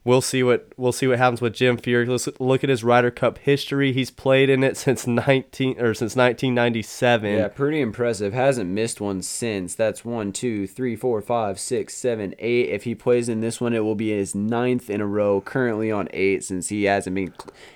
we'll 0.08 0.22
see 0.22 0.42
what 0.42 0.72
we'll 0.78 0.94
see 0.94 1.06
what 1.06 1.18
happens 1.18 1.42
with 1.42 1.54
Jim 1.54 1.78
Furyk. 1.78 2.08
Let's 2.08 2.30
look 2.40 2.64
at 2.64 2.70
his 2.70 2.84
Ryder 2.84 3.12
Cup 3.12 3.38
history. 3.40 3.92
He's 3.92 4.10
played 4.10 4.50
in 4.50 4.64
it 4.64 4.78
since 4.78 5.06
19 5.06 5.80
or 5.80 5.94
since 5.94 6.16
1997. 6.16 7.34
Yeah, 7.34 7.50
pretty 7.50 7.82
impressive. 7.82 8.34
Hasn't 8.34 8.70
missed 8.70 9.02
one 9.02 9.22
since. 9.22 9.76
That's 9.76 10.06
one, 10.06 10.32
two, 10.32 10.66
three, 10.66 10.96
four, 10.96 11.22
five, 11.22 11.60
six, 11.60 11.94
seven, 11.94 12.34
eight. 12.40 12.70
If 12.70 12.86
he 12.86 12.96
plays 12.96 13.28
in 13.28 13.42
this 13.42 13.60
one, 13.60 13.74
it 13.74 13.84
will 13.84 13.96
be 13.96 14.10
his 14.10 14.34
ninth 14.34 14.90
in 14.90 15.02
a 15.02 15.06
row. 15.06 15.42
Currently 15.42 15.92
on 15.92 16.08
eight 16.14 16.44
since 16.46 16.70
he 16.70 16.86
hasn't 16.86 17.16
been 17.16 17.34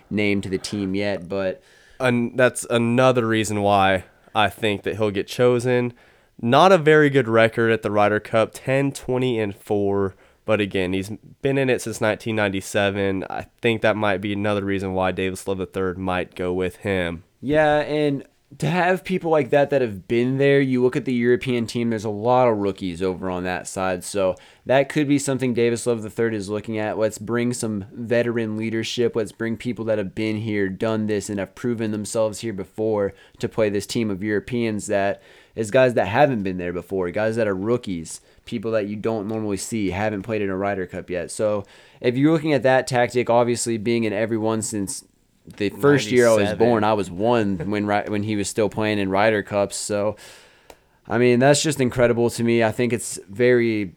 named 0.09 0.43
to 0.43 0.49
the 0.49 0.57
team 0.57 0.95
yet. 0.95 1.27
But 1.27 1.61
and 1.99 2.37
that's 2.39 2.65
another 2.69 3.27
reason 3.27 3.61
why 3.61 4.05
I 4.33 4.49
think 4.49 4.83
that 4.83 4.95
he'll 4.95 5.11
get 5.11 5.27
chosen. 5.27 5.93
Not 6.41 6.71
a 6.71 6.77
very 6.79 7.11
good 7.11 7.27
record 7.27 7.71
at 7.71 7.83
the 7.83 7.91
Ryder 7.91 8.19
Cup, 8.19 8.51
10, 8.53 8.93
20, 8.93 9.39
and 9.39 9.55
4 9.55 10.15
but 10.45 10.61
again, 10.61 10.93
he's 10.93 11.09
been 11.41 11.57
in 11.57 11.69
it 11.69 11.81
since 11.81 12.01
1997. 12.01 13.25
I 13.29 13.47
think 13.61 13.81
that 13.81 13.95
might 13.95 14.19
be 14.19 14.33
another 14.33 14.65
reason 14.65 14.93
why 14.93 15.11
Davis 15.11 15.47
Love 15.47 15.59
III 15.59 15.93
might 15.95 16.35
go 16.35 16.53
with 16.53 16.77
him. 16.77 17.23
Yeah, 17.41 17.79
and 17.79 18.25
to 18.57 18.67
have 18.67 19.03
people 19.03 19.31
like 19.31 19.49
that 19.51 19.69
that 19.69 19.81
have 19.81 20.07
been 20.07 20.37
there, 20.37 20.59
you 20.59 20.83
look 20.83 20.97
at 20.97 21.05
the 21.05 21.13
European 21.13 21.65
team, 21.65 21.89
there's 21.89 22.03
a 22.03 22.09
lot 22.09 22.49
of 22.49 22.57
rookies 22.57 23.01
over 23.01 23.29
on 23.29 23.43
that 23.43 23.65
side. 23.65 24.03
So 24.03 24.35
that 24.65 24.89
could 24.89 25.07
be 25.07 25.19
something 25.19 25.53
Davis 25.53 25.87
Love 25.87 26.05
III 26.05 26.35
is 26.35 26.49
looking 26.49 26.77
at. 26.77 26.97
Let's 26.97 27.17
bring 27.17 27.53
some 27.53 27.85
veteran 27.93 28.57
leadership. 28.57 29.15
Let's 29.15 29.31
bring 29.31 29.55
people 29.55 29.85
that 29.85 29.97
have 29.97 30.13
been 30.13 30.37
here, 30.37 30.67
done 30.67 31.07
this, 31.07 31.29
and 31.29 31.39
have 31.39 31.55
proven 31.55 31.91
themselves 31.91 32.41
here 32.41 32.53
before 32.53 33.13
to 33.39 33.47
play 33.47 33.69
this 33.69 33.87
team 33.87 34.11
of 34.11 34.21
Europeans 34.21 34.87
that 34.87 35.21
is 35.55 35.71
guys 35.71 35.93
that 35.93 36.07
haven't 36.07 36.43
been 36.43 36.57
there 36.57 36.73
before, 36.73 37.09
guys 37.11 37.37
that 37.37 37.47
are 37.47 37.55
rookies 37.55 38.19
people 38.45 38.71
that 38.71 38.87
you 38.87 38.95
don't 38.95 39.27
normally 39.27 39.57
see 39.57 39.91
haven't 39.91 40.23
played 40.23 40.41
in 40.41 40.49
a 40.49 40.57
Ryder 40.57 40.87
Cup 40.87 41.09
yet. 41.09 41.31
So 41.31 41.65
if 41.99 42.17
you're 42.17 42.31
looking 42.31 42.53
at 42.53 42.63
that 42.63 42.87
tactic, 42.87 43.29
obviously 43.29 43.77
being 43.77 44.03
in 44.03 44.13
everyone 44.13 44.61
since 44.61 45.05
the 45.45 45.69
first 45.69 46.11
year 46.11 46.27
I 46.27 46.35
was 46.35 46.53
born, 46.53 46.83
I 46.83 46.93
was 46.93 47.09
one 47.09 47.57
when 47.69 47.87
when 47.87 48.23
he 48.23 48.35
was 48.35 48.49
still 48.49 48.69
playing 48.69 48.99
in 48.99 49.09
Ryder 49.09 49.43
Cups. 49.43 49.75
So 49.75 50.15
I 51.07 51.17
mean 51.17 51.39
that's 51.39 51.61
just 51.61 51.79
incredible 51.79 52.29
to 52.31 52.43
me. 52.43 52.63
I 52.63 52.71
think 52.71 52.93
it's 52.93 53.19
very. 53.29 53.93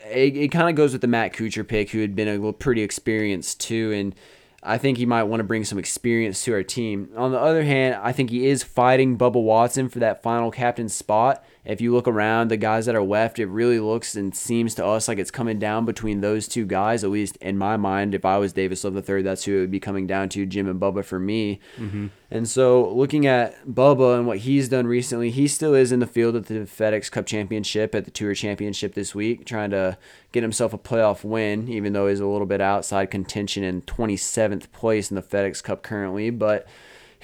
It, 0.00 0.36
it 0.36 0.48
kind 0.48 0.68
of 0.68 0.74
goes 0.74 0.92
with 0.92 1.00
the 1.00 1.06
Matt 1.06 1.32
Kuchar 1.32 1.66
pick, 1.66 1.90
who 1.90 2.00
had 2.02 2.14
been 2.14 2.28
a 2.28 2.32
little 2.32 2.52
pretty 2.52 2.82
experienced 2.82 3.58
too, 3.58 3.90
and 3.92 4.14
I 4.62 4.76
think 4.76 4.98
he 4.98 5.06
might 5.06 5.24
want 5.24 5.40
to 5.40 5.44
bring 5.44 5.64
some 5.64 5.78
experience 5.78 6.44
to 6.44 6.52
our 6.52 6.62
team. 6.62 7.08
On 7.16 7.32
the 7.32 7.40
other 7.40 7.64
hand, 7.64 7.98
I 8.02 8.12
think 8.12 8.28
he 8.28 8.46
is 8.46 8.62
fighting 8.62 9.16
Bubba 9.16 9.42
Watson 9.42 9.88
for 9.88 10.00
that 10.00 10.22
final 10.22 10.50
captain 10.50 10.90
spot 10.90 11.42
if 11.64 11.80
you 11.80 11.94
look 11.94 12.06
around 12.06 12.48
the 12.48 12.58
guys 12.58 12.86
that 12.86 12.94
are 12.94 13.02
left, 13.02 13.38
it 13.38 13.46
really 13.46 13.80
looks 13.80 14.16
and 14.16 14.34
seems 14.34 14.74
to 14.74 14.84
us 14.84 15.08
like 15.08 15.18
it's 15.18 15.30
coming 15.30 15.58
down 15.58 15.86
between 15.86 16.20
those 16.20 16.46
two 16.46 16.66
guys. 16.66 17.02
At 17.02 17.10
least 17.10 17.36
in 17.38 17.56
my 17.56 17.78
mind, 17.78 18.14
if 18.14 18.24
I 18.24 18.36
was 18.36 18.52
Davis 18.52 18.84
Love 18.84 19.08
III, 19.08 19.22
that's 19.22 19.44
who 19.44 19.56
it 19.56 19.60
would 19.60 19.70
be 19.70 19.80
coming 19.80 20.06
down 20.06 20.28
to, 20.30 20.44
Jim 20.44 20.68
and 20.68 20.78
Bubba 20.78 21.04
for 21.04 21.18
me. 21.18 21.60
Mm-hmm. 21.78 22.08
And 22.30 22.48
so 22.48 22.92
looking 22.92 23.26
at 23.26 23.66
Bubba 23.66 24.18
and 24.18 24.26
what 24.26 24.38
he's 24.38 24.68
done 24.68 24.86
recently, 24.86 25.30
he 25.30 25.48
still 25.48 25.72
is 25.72 25.90
in 25.90 26.00
the 26.00 26.06
field 26.06 26.36
at 26.36 26.46
the 26.46 26.54
FedEx 26.54 27.10
Cup 27.10 27.24
Championship, 27.24 27.94
at 27.94 28.04
the 28.04 28.10
Tour 28.10 28.34
Championship 28.34 28.92
this 28.92 29.14
week, 29.14 29.46
trying 29.46 29.70
to 29.70 29.96
get 30.32 30.42
himself 30.42 30.74
a 30.74 30.78
playoff 30.78 31.24
win, 31.24 31.68
even 31.68 31.94
though 31.94 32.08
he's 32.08 32.20
a 32.20 32.26
little 32.26 32.46
bit 32.46 32.60
outside 32.60 33.10
contention 33.10 33.64
in 33.64 33.80
27th 33.82 34.70
place 34.72 35.10
in 35.10 35.14
the 35.14 35.22
FedEx 35.22 35.62
Cup 35.62 35.82
currently. 35.82 36.28
But 36.28 36.66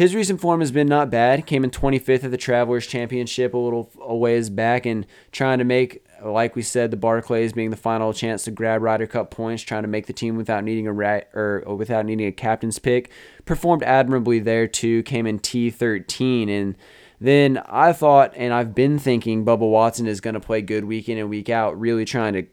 his 0.01 0.15
recent 0.15 0.41
form 0.41 0.61
has 0.61 0.73
been 0.73 0.89
not 0.89 1.11
bad. 1.11 1.45
Came 1.45 1.63
in 1.63 1.71
25th 1.71 2.25
at 2.25 2.31
the 2.31 2.39
Travelers 2.39 2.87
Championship 2.87 3.53
a 3.53 3.59
little 3.59 3.91
a 4.01 4.17
ways 4.17 4.49
back 4.49 4.87
and 4.87 5.07
trying 5.31 5.59
to 5.59 5.65
make, 5.65 6.03
like 6.25 6.57
we 6.57 6.63
said, 6.63 6.91
the 6.91 6.97
Barclays 6.97 7.53
being 7.53 7.69
the 7.69 7.77
final 7.77 8.15
chance 8.15 8.45
to 8.45 8.51
grab 8.51 8.81
Ryder 8.81 9.07
Cup 9.07 9.31
points, 9.31 9.63
trying 9.63 9.83
to 9.83 9.91
make 9.91 10.07
the 10.07 10.15
team 10.15 10.39
without 10.39 10.65
needing 10.65 10.87
a 10.87 10.93
rat 10.95 11.29
or 11.35 11.63
without 11.77 12.07
needing 12.07 12.27
a 12.27 12.33
captain's 12.33 12.79
pick. 12.79 13.11
Performed 13.45 13.83
admirably 13.83 14.39
there 14.39 14.67
too. 14.67 15.03
Came 15.03 15.27
in 15.27 15.39
T13 15.39 16.49
and. 16.49 16.77
Then 17.23 17.59
I 17.67 17.93
thought, 17.93 18.33
and 18.35 18.55
I've 18.55 18.75
been 18.75 18.99
thinking, 18.99 19.45
Bubba 19.45 19.71
Watson 19.71 20.07
is 20.07 20.23
going 20.23 20.33
to 20.33 20.41
play 20.41 20.63
good 20.63 20.87
week 20.87 21.07
in 21.07 21.19
and 21.19 21.29
week 21.29 21.51
out, 21.51 21.79
really 21.79 22.07
trying 22.07 22.33
to 22.33 22.47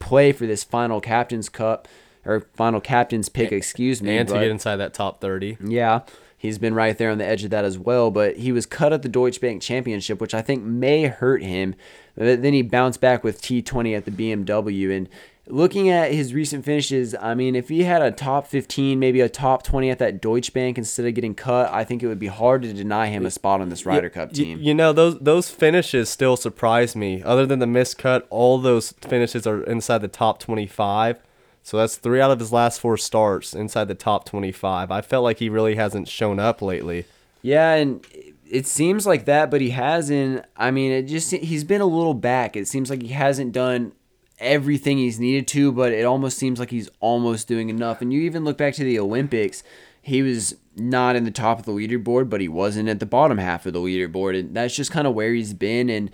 play 0.00 0.32
for 0.32 0.48
this 0.48 0.64
final 0.64 1.00
captain's 1.00 1.48
cup 1.48 1.86
or 2.24 2.48
final 2.54 2.80
captain's 2.80 3.28
pick, 3.28 3.52
excuse 3.52 4.02
me. 4.02 4.16
And 4.16 4.28
to 4.28 4.34
get 4.34 4.48
inside 4.48 4.76
that 4.76 4.94
top 4.94 5.20
30. 5.20 5.58
Yeah. 5.64 6.00
He's 6.40 6.56
been 6.56 6.72
right 6.72 6.96
there 6.96 7.10
on 7.10 7.18
the 7.18 7.26
edge 7.26 7.44
of 7.44 7.50
that 7.50 7.66
as 7.66 7.78
well, 7.78 8.10
but 8.10 8.38
he 8.38 8.50
was 8.50 8.64
cut 8.64 8.94
at 8.94 9.02
the 9.02 9.10
Deutsche 9.10 9.42
Bank 9.42 9.60
Championship, 9.60 10.22
which 10.22 10.32
I 10.32 10.40
think 10.40 10.62
may 10.62 11.04
hurt 11.04 11.42
him. 11.42 11.74
But 12.16 12.40
then 12.40 12.54
he 12.54 12.62
bounced 12.62 12.98
back 12.98 13.22
with 13.22 13.42
T20 13.42 13.94
at 13.94 14.06
the 14.06 14.10
BMW. 14.10 14.96
And 14.96 15.06
looking 15.46 15.90
at 15.90 16.12
his 16.12 16.32
recent 16.32 16.64
finishes, 16.64 17.14
I 17.14 17.34
mean, 17.34 17.54
if 17.54 17.68
he 17.68 17.82
had 17.82 18.00
a 18.00 18.10
top 18.10 18.46
15, 18.46 18.98
maybe 18.98 19.20
a 19.20 19.28
top 19.28 19.64
20 19.64 19.90
at 19.90 19.98
that 19.98 20.22
Deutsche 20.22 20.54
Bank 20.54 20.78
instead 20.78 21.04
of 21.04 21.12
getting 21.12 21.34
cut, 21.34 21.70
I 21.70 21.84
think 21.84 22.02
it 22.02 22.06
would 22.06 22.18
be 22.18 22.28
hard 22.28 22.62
to 22.62 22.72
deny 22.72 23.08
him 23.08 23.26
a 23.26 23.30
spot 23.30 23.60
on 23.60 23.68
this 23.68 23.84
Ryder 23.84 24.08
Cup 24.08 24.32
team. 24.32 24.60
You 24.62 24.72
know, 24.72 24.94
those 24.94 25.18
those 25.18 25.50
finishes 25.50 26.08
still 26.08 26.38
surprise 26.38 26.96
me. 26.96 27.22
Other 27.22 27.44
than 27.44 27.58
the 27.58 27.66
miscut, 27.66 28.22
all 28.30 28.56
those 28.56 28.92
finishes 28.92 29.46
are 29.46 29.62
inside 29.64 29.98
the 29.98 30.08
top 30.08 30.40
25. 30.40 31.20
So 31.62 31.76
that's 31.76 31.96
three 31.96 32.20
out 32.20 32.30
of 32.30 32.38
his 32.38 32.52
last 32.52 32.80
four 32.80 32.96
starts 32.96 33.54
inside 33.54 33.88
the 33.88 33.94
top 33.94 34.24
25. 34.24 34.90
I 34.90 35.00
felt 35.02 35.24
like 35.24 35.38
he 35.38 35.48
really 35.48 35.76
hasn't 35.76 36.08
shown 36.08 36.38
up 36.38 36.62
lately. 36.62 37.04
Yeah, 37.42 37.74
and 37.74 38.04
it 38.50 38.66
seems 38.66 39.06
like 39.06 39.24
that, 39.26 39.50
but 39.50 39.60
he 39.60 39.70
hasn't. 39.70 40.44
I 40.56 40.70
mean, 40.70 40.90
it 40.92 41.02
just 41.04 41.30
he's 41.30 41.64
been 41.64 41.80
a 41.80 41.86
little 41.86 42.14
back. 42.14 42.56
It 42.56 42.68
seems 42.68 42.90
like 42.90 43.02
he 43.02 43.08
hasn't 43.08 43.52
done 43.52 43.92
everything 44.38 44.98
he's 44.98 45.20
needed 45.20 45.46
to, 45.48 45.70
but 45.70 45.92
it 45.92 46.04
almost 46.04 46.38
seems 46.38 46.58
like 46.58 46.70
he's 46.70 46.88
almost 47.00 47.46
doing 47.46 47.68
enough. 47.68 48.00
And 48.00 48.12
you 48.12 48.22
even 48.22 48.44
look 48.44 48.56
back 48.58 48.74
to 48.74 48.84
the 48.84 48.98
Olympics, 48.98 49.62
he 50.02 50.22
was 50.22 50.56
not 50.76 51.14
in 51.14 51.24
the 51.24 51.30
top 51.30 51.58
of 51.58 51.66
the 51.66 51.72
leaderboard, 51.72 52.30
but 52.30 52.40
he 52.40 52.48
wasn't 52.48 52.88
at 52.88 53.00
the 53.00 53.06
bottom 53.06 53.38
half 53.38 53.66
of 53.66 53.74
the 53.74 53.78
leaderboard, 53.78 54.38
and 54.38 54.54
that's 54.54 54.74
just 54.74 54.90
kind 54.90 55.06
of 55.06 55.14
where 55.14 55.32
he's 55.32 55.52
been. 55.52 55.90
And 55.90 56.10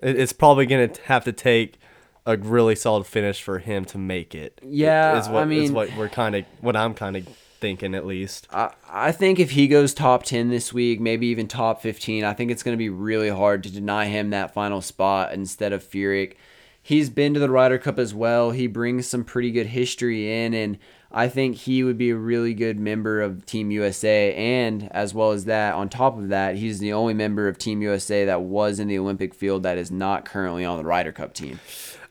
it's 0.00 0.32
probably 0.32 0.66
going 0.66 0.90
to 0.90 1.02
have 1.02 1.24
to 1.24 1.32
take 1.32 1.78
a 2.26 2.36
really 2.36 2.74
solid 2.74 3.06
finish 3.06 3.42
for 3.42 3.58
him 3.58 3.84
to 3.86 3.98
make 3.98 4.34
it. 4.34 4.60
Yeah, 4.62 5.18
is 5.18 5.28
what, 5.28 5.42
I 5.42 5.44
mean, 5.46 5.64
is 5.64 5.72
what 5.72 5.94
we're 5.96 6.08
kind 6.08 6.34
of 6.34 6.44
what 6.60 6.76
I'm 6.76 6.94
kind 6.94 7.16
of 7.16 7.28
thinking 7.60 7.94
at 7.94 8.06
least. 8.06 8.46
I, 8.52 8.72
I 8.88 9.12
think 9.12 9.38
if 9.38 9.52
he 9.52 9.68
goes 9.68 9.94
top 9.94 10.24
10 10.24 10.50
this 10.50 10.72
week, 10.72 11.00
maybe 11.00 11.26
even 11.28 11.48
top 11.48 11.80
15, 11.82 12.24
I 12.24 12.34
think 12.34 12.50
it's 12.50 12.62
going 12.62 12.76
to 12.76 12.78
be 12.78 12.90
really 12.90 13.30
hard 13.30 13.62
to 13.62 13.70
deny 13.70 14.06
him 14.06 14.30
that 14.30 14.52
final 14.52 14.80
spot 14.80 15.32
instead 15.32 15.72
of 15.72 15.82
Furyk. 15.82 16.34
He's 16.82 17.08
been 17.08 17.32
to 17.32 17.40
the 17.40 17.48
Ryder 17.48 17.78
Cup 17.78 17.98
as 17.98 18.12
well. 18.12 18.50
He 18.50 18.66
brings 18.66 19.06
some 19.06 19.24
pretty 19.24 19.50
good 19.50 19.68
history 19.68 20.44
in, 20.44 20.52
and 20.52 20.76
I 21.10 21.28
think 21.28 21.56
he 21.56 21.82
would 21.82 21.96
be 21.96 22.10
a 22.10 22.16
really 22.16 22.52
good 22.52 22.78
member 22.78 23.22
of 23.22 23.46
Team 23.46 23.70
USA. 23.70 24.34
And 24.34 24.90
as 24.92 25.14
well 25.14 25.30
as 25.30 25.46
that, 25.46 25.72
on 25.72 25.88
top 25.88 26.18
of 26.18 26.28
that, 26.28 26.56
he's 26.56 26.80
the 26.80 26.92
only 26.92 27.14
member 27.14 27.48
of 27.48 27.56
Team 27.56 27.80
USA 27.80 28.26
that 28.26 28.42
was 28.42 28.78
in 28.78 28.88
the 28.88 28.98
Olympic 28.98 29.34
field 29.34 29.62
that 29.62 29.78
is 29.78 29.90
not 29.90 30.26
currently 30.26 30.66
on 30.66 30.76
the 30.76 30.84
Ryder 30.84 31.12
Cup 31.12 31.32
team. 31.32 31.58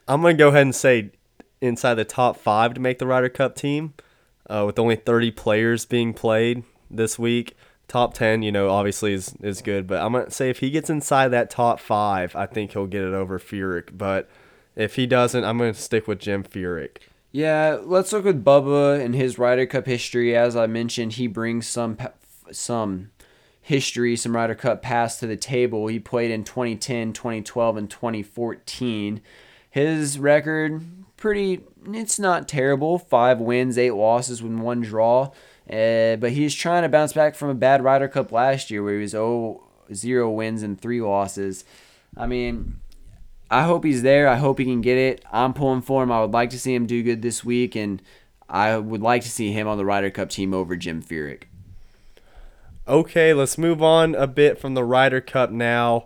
I'm 0.07 0.21
gonna 0.21 0.33
go 0.33 0.49
ahead 0.49 0.63
and 0.63 0.75
say 0.75 1.11
inside 1.61 1.95
the 1.95 2.05
top 2.05 2.37
five 2.37 2.73
to 2.73 2.81
make 2.81 2.99
the 2.99 3.07
Ryder 3.07 3.29
Cup 3.29 3.55
team. 3.55 3.93
uh, 4.49 4.63
with 4.65 4.79
only 4.79 4.95
30 4.95 5.31
players 5.31 5.85
being 5.85 6.13
played 6.13 6.63
this 6.89 7.17
week. 7.17 7.55
Top 7.87 8.13
10, 8.13 8.41
you 8.43 8.51
know, 8.51 8.69
obviously 8.69 9.13
is, 9.13 9.35
is 9.41 9.61
good, 9.61 9.87
but 9.87 10.01
I'm 10.01 10.13
to 10.13 10.31
say 10.31 10.49
if 10.49 10.59
he 10.59 10.69
gets 10.69 10.89
inside 10.89 11.29
that 11.29 11.49
top 11.49 11.79
five, 11.79 12.35
I 12.35 12.45
think 12.45 12.71
he'll 12.71 12.87
get 12.87 13.03
it 13.03 13.13
over 13.13 13.39
Furyk. 13.39 13.97
But 13.97 14.29
if 14.75 14.95
he 14.95 15.05
doesn't, 15.05 15.43
I'm 15.43 15.59
to 15.59 15.73
stick 15.73 16.07
with 16.07 16.19
Jim 16.19 16.43
Furyk. 16.43 16.97
Yeah, 17.31 17.79
let's 17.81 18.13
look 18.13 18.25
with 18.25 18.43
Bubba 18.43 19.03
and 19.03 19.15
his 19.15 19.37
Ryder 19.37 19.65
Cup 19.65 19.85
history. 19.85 20.35
As 20.35 20.55
I 20.55 20.67
mentioned, 20.67 21.13
he 21.13 21.27
brings 21.27 21.67
some 21.67 21.97
some 22.51 23.09
history, 23.61 24.15
some 24.15 24.35
Ryder 24.35 24.55
Cup 24.55 24.81
past 24.81 25.19
to 25.19 25.27
the 25.27 25.37
table. 25.37 25.87
He 25.87 25.99
played 25.99 26.31
in 26.31 26.43
2010, 26.43 27.13
2012, 27.13 27.77
and 27.77 27.89
2014. 27.89 29.21
His 29.73 30.19
record, 30.19 30.83
pretty, 31.17 31.61
it's 31.87 32.19
not 32.19 32.47
terrible. 32.47 32.99
Five 32.99 33.39
wins, 33.39 33.75
eight 33.75 33.95
losses, 33.95 34.43
with 34.43 34.53
one 34.53 34.81
draw. 34.81 35.31
Uh, 35.67 36.15
but 36.17 36.33
he's 36.33 36.53
trying 36.53 36.83
to 36.83 36.89
bounce 36.89 37.11
back 37.11 37.33
from 37.33 37.49
a 37.49 37.55
bad 37.55 37.83
Ryder 37.83 38.07
Cup 38.07 38.31
last 38.31 38.69
year 38.69 38.83
where 38.83 38.93
he 38.93 39.01
was 39.01 39.09
0, 39.09 39.63
zero 39.91 40.29
wins 40.29 40.61
and 40.61 40.79
three 40.79 41.01
losses. 41.01 41.65
I 42.15 42.27
mean, 42.27 42.81
I 43.49 43.63
hope 43.63 43.83
he's 43.83 44.03
there. 44.03 44.27
I 44.27 44.35
hope 44.35 44.59
he 44.59 44.65
can 44.65 44.81
get 44.81 44.99
it. 44.99 45.25
I'm 45.31 45.55
pulling 45.55 45.81
for 45.81 46.03
him. 46.03 46.11
I 46.11 46.21
would 46.21 46.33
like 46.33 46.51
to 46.51 46.59
see 46.59 46.75
him 46.75 46.85
do 46.85 47.01
good 47.01 47.23
this 47.23 47.43
week, 47.43 47.75
and 47.75 47.99
I 48.47 48.77
would 48.77 49.01
like 49.01 49.23
to 49.23 49.31
see 49.31 49.53
him 49.53 49.67
on 49.67 49.79
the 49.79 49.85
Ryder 49.85 50.11
Cup 50.11 50.29
team 50.29 50.53
over 50.53 50.75
Jim 50.75 51.01
Furyk. 51.01 51.45
Okay, 52.87 53.33
let's 53.33 53.57
move 53.57 53.81
on 53.81 54.13
a 54.13 54.27
bit 54.27 54.59
from 54.59 54.75
the 54.75 54.83
Ryder 54.83 55.21
Cup 55.21 55.49
now. 55.49 56.05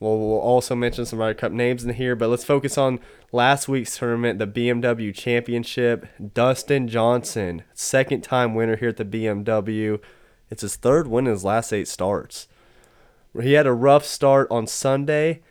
Well, 0.00 0.16
we'll 0.16 0.38
also 0.38 0.76
mention 0.76 1.06
some 1.06 1.18
Ryder 1.18 1.34
Cup 1.34 1.50
names 1.50 1.84
in 1.84 1.92
here, 1.94 2.14
but 2.14 2.28
let's 2.28 2.44
focus 2.44 2.78
on 2.78 3.00
last 3.32 3.66
week's 3.66 3.98
tournament, 3.98 4.38
the 4.38 4.46
BMW 4.46 5.12
Championship. 5.12 6.06
Dustin 6.34 6.86
Johnson, 6.86 7.64
second 7.74 8.22
time 8.22 8.54
winner 8.54 8.76
here 8.76 8.90
at 8.90 8.96
the 8.96 9.04
BMW. 9.04 10.00
It's 10.50 10.62
his 10.62 10.76
third 10.76 11.08
win 11.08 11.26
in 11.26 11.32
his 11.32 11.44
last 11.44 11.72
eight 11.72 11.88
starts. 11.88 12.46
He 13.40 13.54
had 13.54 13.66
a 13.66 13.72
rough 13.72 14.04
start 14.04 14.48
on 14.50 14.66
Sunday. 14.66 15.42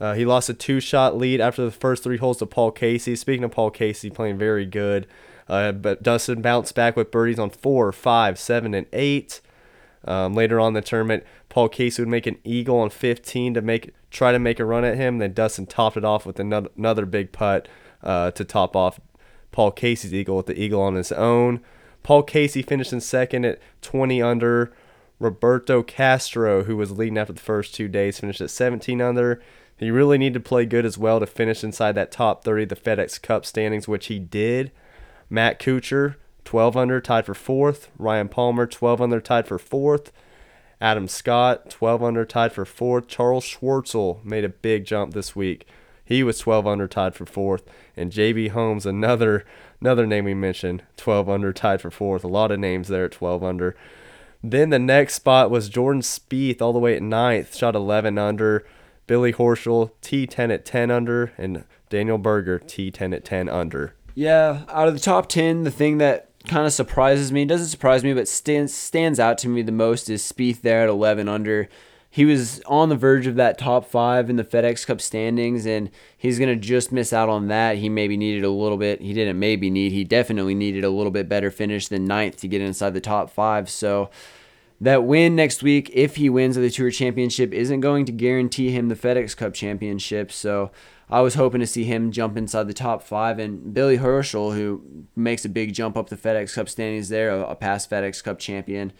Uh, 0.00 0.14
he 0.14 0.24
lost 0.24 0.48
a 0.48 0.54
two 0.54 0.80
shot 0.80 1.16
lead 1.16 1.40
after 1.40 1.64
the 1.64 1.70
first 1.70 2.02
three 2.02 2.16
holes 2.16 2.38
to 2.38 2.46
Paul 2.46 2.70
Casey. 2.70 3.14
Speaking 3.14 3.44
of 3.44 3.52
Paul 3.52 3.70
Casey, 3.70 4.10
playing 4.10 4.38
very 4.38 4.66
good. 4.66 5.06
Uh, 5.46 5.72
but 5.72 6.02
Dustin 6.02 6.40
bounced 6.40 6.74
back 6.74 6.96
with 6.96 7.10
birdies 7.10 7.38
on 7.38 7.50
four, 7.50 7.92
five, 7.92 8.38
seven, 8.38 8.74
and 8.74 8.86
eight. 8.92 9.40
Um, 10.04 10.34
later 10.34 10.58
on 10.58 10.72
the 10.72 10.80
tournament, 10.80 11.22
Paul 11.52 11.68
Casey 11.68 12.00
would 12.00 12.08
make 12.08 12.26
an 12.26 12.38
eagle 12.44 12.78
on 12.78 12.88
15 12.88 13.52
to 13.52 13.60
make 13.60 13.92
try 14.10 14.32
to 14.32 14.38
make 14.38 14.58
a 14.58 14.64
run 14.64 14.86
at 14.86 14.96
him. 14.96 15.18
Then 15.18 15.34
Dustin 15.34 15.66
topped 15.66 15.98
it 15.98 16.04
off 16.04 16.24
with 16.24 16.40
another, 16.40 16.70
another 16.78 17.04
big 17.04 17.30
putt 17.30 17.68
uh, 18.02 18.30
to 18.30 18.42
top 18.42 18.74
off 18.74 18.98
Paul 19.50 19.70
Casey's 19.70 20.14
eagle 20.14 20.38
with 20.38 20.46
the 20.46 20.58
eagle 20.58 20.80
on 20.80 20.94
his 20.94 21.12
own. 21.12 21.60
Paul 22.02 22.22
Casey 22.22 22.62
finished 22.62 22.94
in 22.94 23.02
second 23.02 23.44
at 23.44 23.60
20 23.82 24.22
under. 24.22 24.72
Roberto 25.18 25.82
Castro, 25.82 26.64
who 26.64 26.74
was 26.74 26.90
leading 26.90 27.18
after 27.18 27.34
the 27.34 27.40
first 27.40 27.74
two 27.74 27.86
days, 27.86 28.18
finished 28.18 28.40
at 28.40 28.48
17 28.48 29.02
under. 29.02 29.42
He 29.76 29.90
really 29.90 30.16
needed 30.16 30.42
to 30.42 30.48
play 30.48 30.64
good 30.64 30.86
as 30.86 30.96
well 30.96 31.20
to 31.20 31.26
finish 31.26 31.62
inside 31.62 31.92
that 31.96 32.10
top 32.10 32.44
30 32.44 32.62
of 32.62 32.68
the 32.70 32.76
FedEx 32.76 33.20
Cup 33.20 33.44
standings, 33.44 33.86
which 33.86 34.06
he 34.06 34.18
did. 34.18 34.72
Matt 35.28 35.60
Kuchar 35.60 36.14
12 36.46 36.78
under, 36.78 36.98
tied 36.98 37.26
for 37.26 37.34
fourth. 37.34 37.90
Ryan 37.98 38.30
Palmer, 38.30 38.66
12 38.66 39.02
under, 39.02 39.20
tied 39.20 39.46
for 39.46 39.58
fourth. 39.58 40.12
Adam 40.82 41.06
Scott, 41.06 41.70
12 41.70 42.02
under, 42.02 42.24
tied 42.24 42.52
for 42.52 42.64
fourth. 42.64 43.06
Charles 43.06 43.44
Schwartzel 43.44 44.22
made 44.24 44.44
a 44.44 44.48
big 44.48 44.84
jump 44.84 45.14
this 45.14 45.36
week. 45.36 45.64
He 46.04 46.24
was 46.24 46.40
12 46.40 46.66
under, 46.66 46.88
tied 46.88 47.14
for 47.14 47.24
fourth. 47.24 47.62
And 47.96 48.10
JB 48.10 48.50
Holmes, 48.50 48.84
another 48.84 49.44
another 49.80 50.08
name 50.08 50.24
we 50.24 50.34
mentioned, 50.34 50.82
12 50.96 51.28
under, 51.28 51.52
tied 51.52 51.80
for 51.80 51.92
fourth. 51.92 52.24
A 52.24 52.28
lot 52.28 52.50
of 52.50 52.58
names 52.58 52.88
there 52.88 53.04
at 53.04 53.12
12 53.12 53.44
under. 53.44 53.76
Then 54.42 54.70
the 54.70 54.80
next 54.80 55.14
spot 55.14 55.52
was 55.52 55.68
Jordan 55.68 56.02
Spieth, 56.02 56.60
all 56.60 56.72
the 56.72 56.80
way 56.80 56.96
at 56.96 57.02
ninth, 57.02 57.56
shot 57.56 57.76
11 57.76 58.18
under. 58.18 58.66
Billy 59.06 59.32
Horschel, 59.32 59.92
T10 60.02 60.52
at 60.52 60.64
10 60.64 60.90
under, 60.90 61.32
and 61.38 61.64
Daniel 61.90 62.18
Berger, 62.18 62.58
T10 62.58 63.14
at 63.14 63.24
10 63.24 63.48
under. 63.48 63.94
Yeah, 64.16 64.62
out 64.68 64.88
of 64.88 64.94
the 64.94 65.00
top 65.00 65.28
10, 65.28 65.62
the 65.62 65.70
thing 65.70 65.98
that 65.98 66.31
kind 66.46 66.66
of 66.66 66.72
surprises 66.72 67.32
me. 67.32 67.42
It 67.42 67.48
doesn't 67.48 67.68
surprise 67.68 68.04
me, 68.04 68.14
but 68.14 68.28
stands 68.28 68.74
stands 68.74 69.18
out 69.20 69.38
to 69.38 69.48
me 69.48 69.62
the 69.62 69.72
most 69.72 70.08
is 70.08 70.22
Spieth 70.22 70.62
there 70.62 70.82
at 70.82 70.88
11 70.88 71.28
under. 71.28 71.68
He 72.10 72.26
was 72.26 72.60
on 72.66 72.90
the 72.90 72.96
verge 72.96 73.26
of 73.26 73.36
that 73.36 73.56
top 73.56 73.86
five 73.86 74.28
in 74.28 74.36
the 74.36 74.44
FedEx 74.44 74.86
Cup 74.86 75.00
standings, 75.00 75.64
and 75.64 75.90
he's 76.16 76.38
gonna 76.38 76.56
just 76.56 76.92
miss 76.92 77.12
out 77.12 77.30
on 77.30 77.48
that. 77.48 77.78
He 77.78 77.88
maybe 77.88 78.18
needed 78.18 78.44
a 78.44 78.50
little 78.50 78.76
bit. 78.76 79.00
He 79.00 79.14
didn't 79.14 79.38
maybe 79.38 79.70
need. 79.70 79.92
He 79.92 80.04
definitely 80.04 80.54
needed 80.54 80.84
a 80.84 80.90
little 80.90 81.10
bit 81.10 81.28
better 81.28 81.50
finish 81.50 81.88
than 81.88 82.04
ninth 82.04 82.36
to 82.38 82.48
get 82.48 82.60
inside 82.60 82.92
the 82.92 83.00
top 83.00 83.30
five. 83.30 83.70
So 83.70 84.10
that 84.82 85.04
win 85.04 85.36
next 85.36 85.62
week, 85.62 85.90
if 85.94 86.16
he 86.16 86.28
wins 86.28 86.56
the 86.56 86.68
Tour 86.68 86.90
Championship, 86.90 87.54
isn't 87.54 87.80
going 87.80 88.04
to 88.04 88.12
guarantee 88.12 88.72
him 88.72 88.88
the 88.88 88.96
FedEx 88.96 89.36
Cup 89.36 89.54
Championship. 89.54 90.32
So 90.32 90.70
I 91.12 91.20
was 91.20 91.34
hoping 91.34 91.60
to 91.60 91.66
see 91.66 91.84
him 91.84 92.10
jump 92.10 92.38
inside 92.38 92.68
the 92.68 92.72
top 92.72 93.02
five. 93.02 93.38
And 93.38 93.74
Billy 93.74 93.98
Horschel, 93.98 94.54
who 94.54 94.82
makes 95.14 95.44
a 95.44 95.48
big 95.50 95.74
jump 95.74 95.94
up 95.94 96.08
the 96.08 96.16
FedEx 96.16 96.54
Cup 96.54 96.70
standings 96.70 97.10
there, 97.10 97.30
a, 97.30 97.50
a 97.50 97.54
past 97.54 97.90
FedEx 97.90 98.24
Cup 98.24 98.38
champion. 98.38 98.94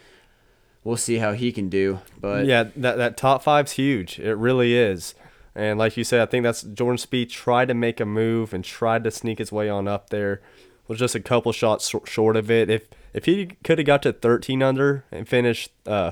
We'll 0.83 0.95
see 0.95 1.15
how 1.15 1.33
he 1.33 1.51
can 1.51 1.69
do. 1.69 2.01
But 2.21 2.45
yeah, 2.45 2.65
that 2.75 2.97
that 2.97 3.17
top 3.17 3.41
five's 3.41 3.71
huge. 3.73 4.19
It 4.19 4.35
really 4.35 4.75
is. 4.75 5.15
And 5.55 5.79
like 5.79 5.97
you 5.97 6.03
said, 6.03 6.21
I 6.21 6.27
think 6.27 6.43
that's 6.43 6.61
Jordan 6.61 6.97
Spieth 6.97 7.29
tried 7.29 7.69
to 7.69 7.73
make 7.73 7.99
a 7.99 8.05
move 8.05 8.53
and 8.53 8.63
tried 8.63 9.03
to 9.05 9.11
sneak 9.11 9.39
his 9.39 9.51
way 9.51 9.67
on 9.67 9.87
up 9.87 10.11
there. 10.11 10.39
Was 10.87 10.99
just 10.99 11.15
a 11.15 11.19
couple 11.19 11.51
shots 11.51 11.91
short 12.05 12.35
of 12.35 12.51
it. 12.51 12.69
If 12.69 12.89
if 13.13 13.25
he 13.25 13.47
could 13.63 13.79
have 13.79 13.87
got 13.87 14.03
to 14.03 14.13
13 14.13 14.61
under 14.61 15.03
and 15.11 15.27
finished 15.27 15.71
uh, 15.87 16.11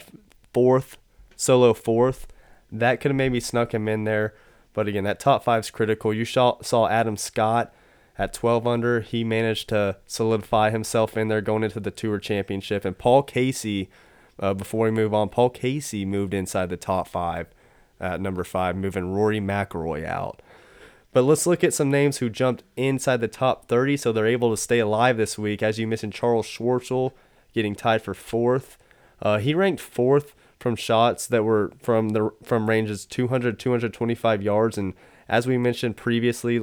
fourth, 0.51 0.97
solo 1.35 1.73
fourth, 1.73 2.25
that 2.71 3.01
could 3.01 3.11
have 3.11 3.17
maybe 3.17 3.39
snuck 3.39 3.73
him 3.73 3.87
in 3.87 4.05
there. 4.05 4.33
But 4.73 4.87
again, 4.87 5.03
that 5.03 5.19
top 5.19 5.43
five 5.43 5.63
is 5.63 5.71
critical. 5.71 6.13
You 6.13 6.25
saw, 6.25 6.87
Adam 6.87 7.17
Scott 7.17 7.73
at 8.17 8.33
12 8.33 8.65
under. 8.65 9.01
He 9.01 9.23
managed 9.23 9.69
to 9.69 9.97
solidify 10.05 10.69
himself 10.69 11.17
in 11.17 11.27
there 11.27 11.41
going 11.41 11.63
into 11.63 11.79
the 11.79 11.91
Tour 11.91 12.19
Championship. 12.19 12.85
And 12.85 12.97
Paul 12.97 13.23
Casey, 13.23 13.89
uh, 14.39 14.53
before 14.53 14.85
we 14.85 14.91
move 14.91 15.13
on, 15.13 15.29
Paul 15.29 15.49
Casey 15.49 16.05
moved 16.05 16.33
inside 16.33 16.69
the 16.69 16.77
top 16.77 17.07
five 17.07 17.47
at 17.99 18.21
number 18.21 18.43
five, 18.43 18.75
moving 18.75 19.11
Rory 19.11 19.39
McIlroy 19.39 20.05
out. 20.05 20.41
But 21.13 21.23
let's 21.23 21.45
look 21.45 21.63
at 21.63 21.73
some 21.73 21.91
names 21.91 22.17
who 22.17 22.29
jumped 22.29 22.63
inside 22.77 23.19
the 23.19 23.27
top 23.27 23.67
30, 23.67 23.97
so 23.97 24.11
they're 24.11 24.25
able 24.25 24.49
to 24.51 24.57
stay 24.57 24.79
alive 24.79 25.17
this 25.17 25.37
week. 25.37 25.61
As 25.61 25.77
you 25.77 25.85
mentioned, 25.85 26.13
Charles 26.13 26.47
Schwartzel 26.47 27.11
getting 27.53 27.75
tied 27.75 28.01
for 28.01 28.13
fourth. 28.13 28.77
Uh, 29.21 29.37
he 29.37 29.53
ranked 29.53 29.81
fourth 29.81 30.33
from 30.61 30.75
shots 30.75 31.25
that 31.25 31.43
were 31.43 31.71
from 31.81 32.09
the 32.09 32.29
from 32.43 32.69
ranges 32.69 33.05
200 33.05 33.59
225 33.59 34.43
yards. 34.43 34.77
And 34.77 34.93
as 35.27 35.47
we 35.47 35.57
mentioned 35.57 35.97
previously 35.97 36.61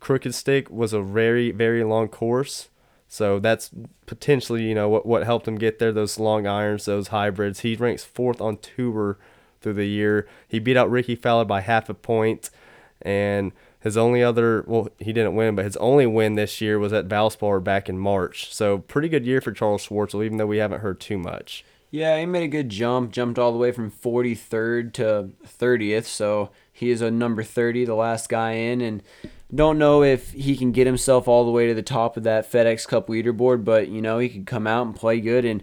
crooked 0.00 0.34
stick 0.34 0.68
was 0.70 0.92
a 0.92 1.00
very 1.00 1.52
very 1.52 1.84
long 1.84 2.08
course. 2.08 2.68
So 3.06 3.38
that's 3.38 3.70
potentially 4.06 4.64
you 4.64 4.74
know 4.74 4.88
what 4.88 5.06
what 5.06 5.24
helped 5.24 5.46
him 5.46 5.56
get 5.56 5.78
there 5.78 5.92
those 5.92 6.18
long 6.18 6.46
irons 6.48 6.84
those 6.84 7.08
hybrids. 7.08 7.60
He 7.60 7.76
ranks 7.76 8.04
fourth 8.04 8.40
on 8.40 8.58
tour 8.58 9.18
through 9.60 9.74
the 9.74 9.86
year. 9.86 10.28
He 10.48 10.58
beat 10.58 10.76
out 10.76 10.90
Rickie 10.90 11.16
Fowler 11.16 11.44
by 11.44 11.60
half 11.60 11.88
a 11.88 11.94
point. 11.94 12.50
And 13.02 13.52
his 13.78 13.96
only 13.96 14.20
other 14.20 14.64
well 14.66 14.88
he 14.98 15.12
didn't 15.12 15.36
win 15.36 15.54
but 15.54 15.64
his 15.64 15.76
only 15.76 16.06
win 16.06 16.34
this 16.34 16.60
year 16.60 16.80
was 16.80 16.92
at 16.92 17.06
Valspar 17.06 17.62
back 17.62 17.88
in 17.88 18.00
March. 18.00 18.52
So 18.52 18.78
pretty 18.78 19.08
good 19.08 19.24
year 19.24 19.40
for 19.40 19.52
Charles 19.52 19.86
Schwartzel 19.86 20.24
even 20.24 20.38
though 20.38 20.48
we 20.48 20.58
haven't 20.58 20.80
heard 20.80 20.98
too 20.98 21.18
much 21.18 21.64
yeah, 21.90 22.18
he 22.18 22.26
made 22.26 22.42
a 22.42 22.48
good 22.48 22.68
jump. 22.68 23.12
Jumped 23.12 23.38
all 23.38 23.52
the 23.52 23.58
way 23.58 23.72
from 23.72 23.90
43rd 23.90 24.92
to 24.94 25.30
30th. 25.46 26.04
So 26.04 26.50
he 26.72 26.90
is 26.90 27.00
a 27.00 27.10
number 27.10 27.42
30, 27.42 27.84
the 27.86 27.94
last 27.94 28.28
guy 28.28 28.52
in. 28.52 28.80
And 28.80 29.02
don't 29.54 29.78
know 29.78 30.02
if 30.02 30.32
he 30.32 30.56
can 30.56 30.72
get 30.72 30.86
himself 30.86 31.26
all 31.26 31.44
the 31.44 31.50
way 31.50 31.66
to 31.66 31.74
the 31.74 31.82
top 31.82 32.16
of 32.16 32.22
that 32.24 32.50
FedEx 32.50 32.86
Cup 32.86 33.08
leaderboard, 33.08 33.64
but, 33.64 33.88
you 33.88 34.02
know, 34.02 34.18
he 34.18 34.28
could 34.28 34.46
come 34.46 34.66
out 34.66 34.86
and 34.86 34.94
play 34.94 35.20
good. 35.20 35.46
And, 35.46 35.62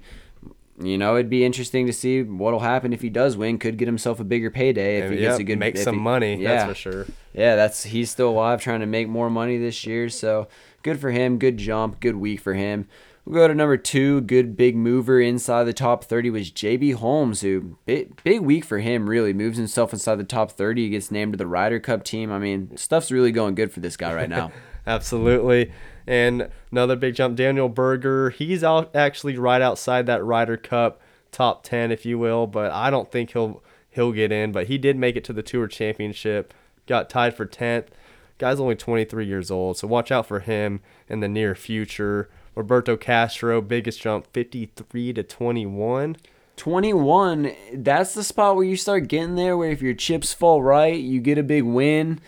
you 0.81 0.97
know, 0.97 1.15
it'd 1.15 1.29
be 1.29 1.45
interesting 1.45 1.85
to 1.85 1.93
see 1.93 2.23
what'll 2.23 2.59
happen 2.59 2.91
if 2.91 3.01
he 3.01 3.09
does 3.09 3.37
win. 3.37 3.59
Could 3.59 3.77
get 3.77 3.87
himself 3.87 4.19
a 4.19 4.23
bigger 4.23 4.49
payday 4.49 4.97
if 4.97 5.11
he 5.11 5.17
yep, 5.17 5.29
gets 5.29 5.39
a 5.39 5.43
good 5.43 5.59
make 5.59 5.77
some 5.77 5.95
he, 5.95 6.01
money. 6.01 6.35
Yeah. 6.41 6.65
That's 6.65 6.69
for 6.69 6.75
sure. 6.75 7.05
Yeah, 7.33 7.55
that's 7.55 7.83
he's 7.83 8.09
still 8.09 8.29
alive, 8.29 8.61
trying 8.61 8.79
to 8.79 8.85
make 8.85 9.07
more 9.07 9.29
money 9.29 9.57
this 9.57 9.85
year. 9.85 10.09
So 10.09 10.47
good 10.81 10.99
for 10.99 11.11
him. 11.11 11.37
Good 11.37 11.57
jump. 11.57 11.99
Good 11.99 12.15
week 12.15 12.39
for 12.41 12.55
him. 12.55 12.87
We'll 13.25 13.41
go 13.41 13.47
to 13.47 13.55
number 13.55 13.77
two. 13.77 14.21
Good 14.21 14.55
big 14.55 14.75
mover 14.75 15.19
inside 15.19 15.63
the 15.63 15.73
top 15.73 16.03
30 16.03 16.29
was 16.29 16.51
JB 16.51 16.93
Holmes, 16.95 17.41
who 17.41 17.77
big, 17.87 18.21
big 18.23 18.41
week 18.41 18.63
for 18.63 18.77
him, 18.77 19.09
really. 19.09 19.33
Moves 19.33 19.57
himself 19.57 19.91
inside 19.91 20.15
the 20.15 20.23
top 20.23 20.51
30. 20.51 20.83
He 20.83 20.89
gets 20.89 21.09
named 21.09 21.33
to 21.33 21.37
the 21.37 21.47
Ryder 21.47 21.79
Cup 21.79 22.03
team. 22.03 22.31
I 22.31 22.37
mean, 22.37 22.77
stuff's 22.77 23.11
really 23.11 23.31
going 23.31 23.55
good 23.55 23.71
for 23.71 23.79
this 23.79 23.97
guy 23.97 24.13
right 24.13 24.29
now. 24.29 24.51
Absolutely. 24.87 25.71
And 26.05 26.49
another 26.71 26.95
big 26.95 27.15
jump, 27.15 27.35
Daniel 27.35 27.67
Berger. 27.67 28.29
He's 28.29 28.63
out 28.63 28.95
actually 28.95 29.39
right 29.39 29.61
outside 29.61 30.05
that 30.05 30.23
Ryder 30.23 30.57
Cup 30.57 31.01
top 31.31 31.63
10, 31.63 31.91
if 31.91 32.05
you 32.05 32.19
will, 32.19 32.45
but 32.45 32.71
I 32.71 32.91
don't 32.91 33.11
think 33.11 33.31
he'll 33.31 33.63
he'll 33.89 34.11
get 34.11 34.31
in. 34.31 34.51
But 34.51 34.67
he 34.67 34.77
did 34.77 34.97
make 34.97 35.15
it 35.15 35.23
to 35.23 35.33
the 35.33 35.41
Tour 35.41 35.65
Championship, 35.67 36.53
got 36.85 37.09
tied 37.09 37.35
for 37.35 37.47
10th. 37.47 37.87
Guy's 38.37 38.59
only 38.59 38.75
23 38.75 39.25
years 39.25 39.49
old, 39.49 39.77
so 39.77 39.87
watch 39.87 40.11
out 40.11 40.27
for 40.27 40.41
him 40.41 40.81
in 41.09 41.21
the 41.21 41.27
near 41.27 41.55
future 41.55 42.29
Roberto 42.55 42.97
Castro, 42.97 43.61
biggest 43.61 44.01
jump, 44.01 44.27
53 44.33 45.13
to 45.13 45.23
21. 45.23 46.17
21, 46.57 47.51
that's 47.73 48.13
the 48.13 48.23
spot 48.23 48.55
where 48.55 48.63
you 48.63 48.77
start 48.77 49.07
getting 49.07 49.35
there 49.35 49.57
where 49.57 49.71
if 49.71 49.81
your 49.81 49.93
chips 49.93 50.33
fall 50.33 50.63
right, 50.63 50.97
you 50.97 51.19
get 51.19 51.37
a 51.37 51.43
big 51.43 51.63
win. 51.63 52.19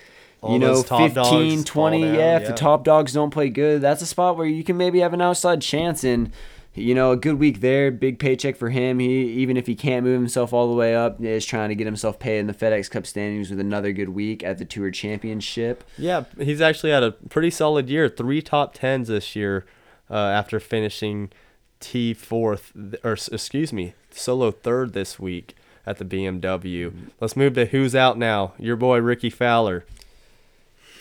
All 0.42 0.54
you 0.54 0.60
know, 0.60 0.82
those 0.82 0.88
15, 0.88 1.64
20, 1.64 2.02
down, 2.02 2.14
yeah, 2.14 2.36
if 2.36 2.44
yeah. 2.44 2.50
the 2.50 2.54
top 2.54 2.84
dogs 2.84 3.14
don't 3.14 3.32
play 3.32 3.50
good, 3.50 3.82
that's 3.82 4.02
a 4.02 4.06
spot 4.06 4.38
where 4.38 4.46
you 4.46 4.64
can 4.64 4.78
maybe 4.78 5.00
have 5.00 5.14
an 5.14 5.22
outside 5.22 5.62
chance 5.62 6.04
and 6.04 6.32
you 6.78 6.94
know, 6.94 7.12
a 7.12 7.18
good 7.18 7.40
week 7.40 7.62
there, 7.62 7.90
big 7.90 8.20
paycheck 8.20 8.56
for 8.56 8.70
him. 8.70 9.00
He 9.00 9.08
even 9.08 9.58
if 9.58 9.66
he 9.66 9.76
can't 9.76 10.06
move 10.06 10.20
himself 10.20 10.54
all 10.54 10.70
the 10.70 10.76
way 10.76 10.96
up, 10.96 11.20
is 11.24 11.46
trying 11.46 11.70
to 11.70 11.76
get 11.76 11.86
himself 11.86 12.20
paid 12.20 12.40
in 12.40 12.48
the 12.48 12.54
FedEx 12.54 12.90
Cup 12.90 13.08
standings 13.08 13.50
with 13.50 13.60
another 13.60 13.92
good 13.92 14.10
week 14.10 14.44
at 14.44 14.60
the 14.60 14.66
Tour 14.66 14.92
Championship. 14.92 15.84
Yeah, 15.98 16.26
he's 16.38 16.62
actually 16.62 16.92
had 16.92 17.04
a 17.04 17.12
pretty 17.12 17.50
solid 17.50 17.90
year. 17.90 18.08
Three 18.08 18.42
top 18.42 18.76
tens 18.76 19.08
this 19.08 19.36
year 19.36 19.66
uh, 20.10 20.16
after 20.16 20.60
finishing 20.60 21.32
T 21.80 22.14
fourth, 22.14 22.74
or 23.04 23.14
excuse 23.14 23.72
me, 23.72 23.94
solo 24.12 24.52
third 24.52 24.94
this 24.94 25.20
week 25.20 25.56
at 25.86 25.98
the 25.98 26.06
BMW. 26.06 26.94
Let's 27.20 27.36
move 27.36 27.54
to 27.56 27.66
who's 27.66 27.96
out 27.96 28.18
now. 28.18 28.54
Your 28.60 28.76
boy 28.76 29.00
Rickie 29.00 29.30
Fowler. 29.30 29.86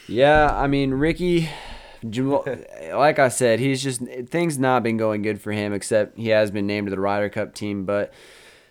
Yeah, 0.09 0.57
I 0.57 0.67
mean 0.67 0.93
Rickie, 0.93 1.49
like 2.03 3.19
I 3.19 3.29
said, 3.29 3.59
he's 3.59 3.83
just 3.83 4.03
things 4.27 4.59
not 4.59 4.83
been 4.83 4.97
going 4.97 5.23
good 5.23 5.41
for 5.41 5.53
him. 5.53 5.73
Except 5.73 6.17
he 6.17 6.29
has 6.29 6.51
been 6.51 6.67
named 6.67 6.87
to 6.87 6.91
the 6.91 7.01
Ryder 7.01 7.29
Cup 7.29 7.55
team, 7.55 7.85
but 7.85 8.13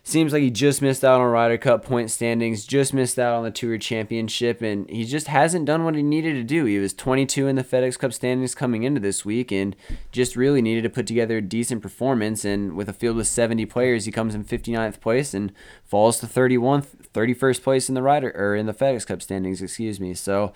seems 0.05 0.31
like 0.31 0.43
he 0.43 0.51
just 0.51 0.83
missed 0.83 1.03
out 1.03 1.19
on 1.19 1.31
Ryder 1.31 1.57
Cup 1.57 1.83
point 1.83 2.11
standings, 2.11 2.65
just 2.65 2.93
missed 2.93 3.17
out 3.17 3.33
on 3.33 3.43
the 3.43 3.49
Tour 3.49 3.79
Championship, 3.79 4.61
and 4.61 4.87
he 4.87 5.03
just 5.03 5.27
hasn't 5.27 5.65
done 5.65 5.83
what 5.83 5.95
he 5.95 6.03
needed 6.03 6.35
to 6.35 6.43
do. 6.43 6.65
He 6.65 6.77
was 6.77 6.93
22 6.93 7.47
in 7.47 7.55
the 7.55 7.63
FedEx 7.63 7.97
Cup 7.97 8.13
standings 8.13 8.53
coming 8.53 8.83
into 8.83 9.01
this 9.01 9.25
week, 9.25 9.51
and 9.51 9.75
just 10.11 10.35
really 10.35 10.61
needed 10.61 10.83
to 10.83 10.91
put 10.91 11.07
together 11.07 11.37
a 11.37 11.41
decent 11.41 11.81
performance. 11.81 12.45
And 12.45 12.75
with 12.75 12.87
a 12.87 12.93
field 12.93 13.17
with 13.17 13.27
70 13.27 13.65
players, 13.65 14.05
he 14.05 14.11
comes 14.11 14.35
in 14.35 14.45
59th 14.45 14.99
place 15.01 15.33
and 15.33 15.51
falls 15.83 16.19
to 16.19 16.27
31st, 16.27 16.85
31st 17.11 17.63
place 17.63 17.89
in 17.89 17.95
the 17.95 18.03
Ryder 18.03 18.31
or 18.35 18.55
in 18.55 18.67
the 18.67 18.73
FedEx 18.75 19.07
Cup 19.07 19.23
standings. 19.23 19.61
Excuse 19.61 19.99
me. 19.99 20.13
So. 20.13 20.53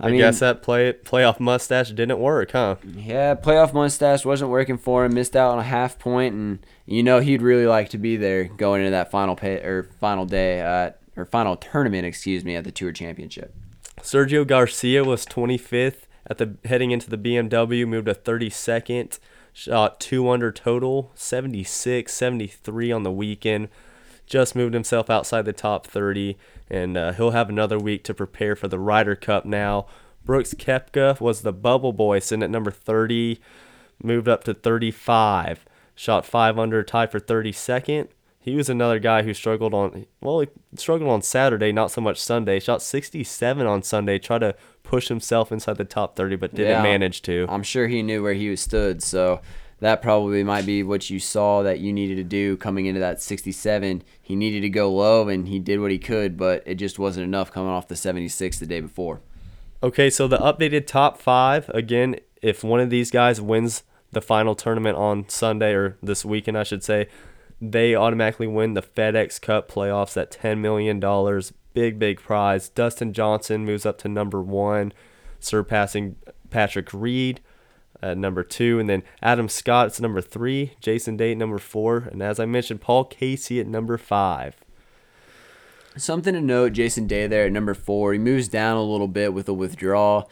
I, 0.00 0.16
guess 0.16 0.38
that 0.38 0.62
play 0.62 0.92
playoff 0.92 1.40
mustache 1.40 1.90
didn't 1.90 2.20
work, 2.20 2.52
huh? 2.52 2.76
Yeah, 2.84 3.34
playoff 3.34 3.72
mustache 3.72 4.24
wasn't 4.24 4.50
working 4.50 4.78
for 4.78 5.04
him. 5.04 5.14
Missed 5.14 5.34
out 5.34 5.52
on 5.52 5.58
a 5.58 5.64
half 5.64 5.98
point, 5.98 6.34
and 6.34 6.64
you 6.86 7.02
know 7.02 7.18
he'd 7.18 7.42
really 7.42 7.66
like 7.66 7.88
to 7.90 7.98
be 7.98 8.16
there 8.16 8.44
going 8.44 8.82
into 8.82 8.92
that 8.92 9.10
final 9.10 9.34
pay 9.34 9.56
or 9.56 9.90
final 9.98 10.24
day 10.24 10.60
at 10.60 11.00
or 11.16 11.24
final 11.24 11.56
tournament, 11.56 12.06
excuse 12.06 12.44
me, 12.44 12.54
at 12.54 12.64
the 12.64 12.70
Tour 12.70 12.92
Championship. 12.92 13.54
Sergio 14.00 14.46
Garcia 14.46 15.02
was 15.04 15.26
25th 15.26 16.06
at 16.28 16.38
the 16.38 16.56
heading 16.64 16.90
into 16.90 17.10
the 17.10 17.18
BMW, 17.18 17.86
moved 17.86 18.06
to 18.06 18.14
32nd, 18.14 19.18
shot 19.52 19.98
2 19.98 20.30
under 20.30 20.52
total, 20.52 21.10
76, 21.14 22.12
73 22.12 22.92
on 22.92 23.02
the 23.02 23.10
weekend. 23.10 23.68
Just 24.26 24.54
moved 24.54 24.74
himself 24.74 25.08
outside 25.08 25.46
the 25.46 25.52
top 25.52 25.86
30, 25.86 26.36
and 26.70 26.96
uh, 26.96 27.12
he'll 27.12 27.30
have 27.30 27.48
another 27.48 27.78
week 27.78 28.04
to 28.04 28.14
prepare 28.14 28.54
for 28.56 28.68
the 28.68 28.78
Ryder 28.78 29.16
Cup 29.16 29.44
now. 29.44 29.86
Brooks 30.24 30.52
Koepka 30.54 31.20
was 31.20 31.42
the 31.42 31.52
bubble 31.52 31.92
boy, 31.92 32.18
sitting 32.18 32.42
at 32.42 32.50
number 32.50 32.70
30, 32.70 33.40
moved 34.02 34.28
up 34.28 34.44
to 34.44 34.54
35, 34.54 35.64
shot 35.94 36.26
5 36.26 36.58
under, 36.58 36.82
tied 36.82 37.10
for 37.10 37.20
32nd. 37.20 38.08
He 38.40 38.54
was 38.54 38.68
another 38.70 38.98
guy 38.98 39.22
who 39.24 39.34
struggled 39.34 39.74
on 39.74 40.06
well, 40.22 40.40
he 40.40 40.48
struggled 40.76 41.10
on 41.10 41.20
Saturday, 41.22 41.70
not 41.72 41.90
so 41.90 42.00
much 42.00 42.18
Sunday. 42.20 42.60
Shot 42.60 42.80
67 42.82 43.66
on 43.66 43.82
Sunday, 43.82 44.18
tried 44.18 44.38
to 44.38 44.54
push 44.82 45.08
himself 45.08 45.52
inside 45.52 45.76
the 45.76 45.84
top 45.84 46.16
30, 46.16 46.36
but 46.36 46.54
didn't 46.54 46.70
Yeah. 46.72 46.82
manage 46.82 47.20
to. 47.22 47.46
I'm 47.50 47.62
sure 47.62 47.88
he 47.88 48.02
knew 48.02 48.22
where 48.22 48.32
he 48.34 48.54
stood, 48.56 49.02
so 49.02 49.40
that 49.80 50.02
probably 50.02 50.42
might 50.42 50.66
be 50.66 50.82
what 50.82 51.08
you 51.08 51.20
saw 51.20 51.62
that 51.62 51.78
you 51.78 51.92
needed 51.92 52.16
to 52.16 52.24
do 52.24 52.56
coming 52.56 52.86
into 52.86 53.00
that 53.00 53.22
67. 53.22 54.02
He 54.20 54.36
needed 54.36 54.62
to 54.62 54.68
go 54.68 54.92
low, 54.92 55.28
and 55.28 55.46
he 55.46 55.58
did 55.58 55.80
what 55.80 55.92
he 55.92 55.98
could, 55.98 56.36
but 56.36 56.62
it 56.66 56.74
just 56.74 56.98
wasn't 56.98 57.24
enough 57.24 57.52
coming 57.52 57.70
off 57.70 57.88
the 57.88 57.96
76 57.96 58.58
the 58.58 58.66
day 58.66 58.80
before. 58.80 59.20
Okay, 59.82 60.10
so 60.10 60.26
the 60.26 60.38
updated 60.38 60.86
top 60.86 61.20
five 61.20 61.68
again. 61.70 62.16
If 62.40 62.62
one 62.62 62.78
of 62.78 62.90
these 62.90 63.10
guys 63.10 63.40
wins 63.40 63.82
the 64.12 64.20
final 64.20 64.54
tournament 64.54 64.96
on 64.96 65.28
Sunday 65.28 65.72
or 65.72 65.96
this 66.02 66.24
weekend, 66.24 66.56
I 66.56 66.62
should 66.62 66.84
say, 66.84 67.08
they 67.60 67.94
automatically 67.96 68.46
win 68.46 68.74
the 68.74 68.82
FedEx 68.82 69.40
Cup 69.40 69.68
playoffs 69.70 70.16
at 70.16 70.30
$10 70.30 70.58
million. 70.58 71.00
Big, 71.74 71.98
big 71.98 72.20
prize. 72.20 72.68
Dustin 72.68 73.12
Johnson 73.12 73.64
moves 73.64 73.84
up 73.84 73.98
to 73.98 74.08
number 74.08 74.40
one, 74.40 74.92
surpassing 75.40 76.16
Patrick 76.50 76.92
Reed 76.92 77.40
at 78.02 78.18
number 78.18 78.42
two. 78.42 78.78
And 78.78 78.88
then 78.88 79.02
Adam 79.22 79.48
Scott's 79.48 80.00
number 80.00 80.20
three, 80.20 80.72
Jason 80.80 81.16
Day 81.16 81.34
number 81.34 81.58
four. 81.58 82.08
And 82.10 82.22
as 82.22 82.38
I 82.38 82.46
mentioned, 82.46 82.80
Paul 82.80 83.04
Casey 83.04 83.60
at 83.60 83.66
number 83.66 83.98
five. 83.98 84.56
Something 85.96 86.34
to 86.34 86.40
note: 86.40 86.74
Jason 86.74 87.06
Day 87.06 87.26
there 87.26 87.46
at 87.46 87.52
number 87.52 87.74
four. 87.74 88.12
He 88.12 88.18
moves 88.18 88.48
down 88.48 88.76
a 88.76 88.82
little 88.82 89.08
bit 89.08 89.34
with 89.34 89.48
a 89.48 89.54
withdrawal. 89.54 90.30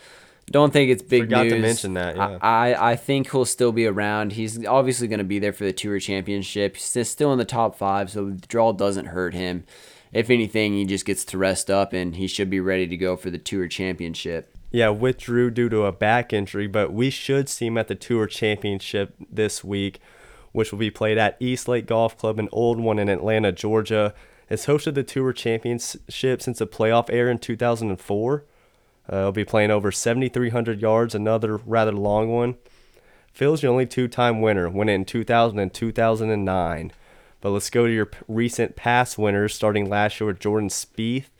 Don't 0.48 0.72
think 0.72 0.90
it's 0.92 1.02
big 1.02 1.24
Forgot 1.24 1.44
to 1.44 1.58
mention 1.58 1.94
that, 1.94 2.14
yeah. 2.14 2.38
I, 2.40 2.72
I 2.72 2.90
I 2.92 2.96
think 2.96 3.32
he'll 3.32 3.44
still 3.44 3.72
be 3.72 3.84
around. 3.86 4.32
He's 4.32 4.64
obviously 4.64 5.08
going 5.08 5.18
to 5.18 5.24
be 5.24 5.40
there 5.40 5.52
for 5.52 5.64
the 5.64 5.72
Tour 5.72 5.98
Championship. 5.98 6.76
He's 6.76 7.08
still 7.08 7.32
in 7.32 7.38
the 7.38 7.44
top 7.44 7.76
five, 7.76 8.10
so 8.10 8.26
withdrawal 8.26 8.72
doesn't 8.72 9.06
hurt 9.06 9.34
him. 9.34 9.64
If 10.12 10.30
anything, 10.30 10.74
he 10.74 10.84
just 10.84 11.04
gets 11.04 11.24
to 11.26 11.38
rest 11.38 11.68
up, 11.68 11.92
and 11.92 12.14
he 12.14 12.28
should 12.28 12.48
be 12.48 12.60
ready 12.60 12.86
to 12.86 12.96
go 12.96 13.16
for 13.16 13.28
the 13.28 13.38
Tour 13.38 13.66
Championship. 13.66 14.55
Yeah, 14.76 14.90
withdrew 14.90 15.52
due 15.52 15.70
to 15.70 15.86
a 15.86 15.90
back 15.90 16.34
injury, 16.34 16.66
but 16.66 16.92
we 16.92 17.08
should 17.08 17.48
see 17.48 17.68
him 17.68 17.78
at 17.78 17.88
the 17.88 17.94
Tour 17.94 18.26
Championship 18.26 19.14
this 19.32 19.64
week, 19.64 20.00
which 20.52 20.70
will 20.70 20.78
be 20.78 20.90
played 20.90 21.16
at 21.16 21.38
East 21.40 21.66
Lake 21.66 21.86
Golf 21.86 22.18
Club, 22.18 22.38
an 22.38 22.50
old 22.52 22.78
one 22.78 22.98
in 22.98 23.08
Atlanta, 23.08 23.52
Georgia. 23.52 24.12
It's 24.50 24.66
hosted 24.66 24.92
the 24.92 25.02
Tour 25.02 25.32
Championship 25.32 26.42
since 26.42 26.58
the 26.58 26.66
playoff 26.66 27.08
era 27.08 27.30
in 27.30 27.38
2004. 27.38 28.44
Uh, 29.10 29.16
it'll 29.16 29.32
be 29.32 29.46
playing 29.46 29.70
over 29.70 29.90
7,300 29.90 30.82
yards, 30.82 31.14
another 31.14 31.56
rather 31.56 31.92
long 31.92 32.28
one. 32.28 32.56
Phil's 33.32 33.62
your 33.62 33.72
only 33.72 33.86
two-time 33.86 34.42
winner, 34.42 34.68
won 34.68 34.90
in 34.90 35.06
2000 35.06 35.58
and 35.58 35.72
2009. 35.72 36.92
But 37.40 37.48
let's 37.48 37.70
go 37.70 37.86
to 37.86 37.92
your 37.94 38.10
recent 38.28 38.76
past 38.76 39.16
winners, 39.16 39.54
starting 39.54 39.88
last 39.88 40.20
year 40.20 40.26
with 40.26 40.38
Jordan 40.38 40.68
Spieth. 40.68 41.30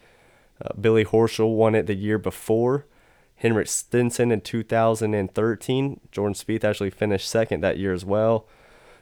Uh, 0.59 0.73
Billy 0.81 1.05
Horschel 1.05 1.55
won 1.55 1.75
it 1.75 1.87
the 1.87 1.95
year 1.95 2.17
before. 2.17 2.87
Henrik 3.37 3.69
Stenson 3.69 4.33
in 4.33 4.41
2013. 4.41 6.01
Jordan 6.11 6.35
Spieth 6.35 6.65
actually 6.65 6.91
finished 6.91 7.29
second 7.29 7.61
that 7.61 7.79
year 7.79 7.93
as 7.93 8.05
well. 8.05 8.47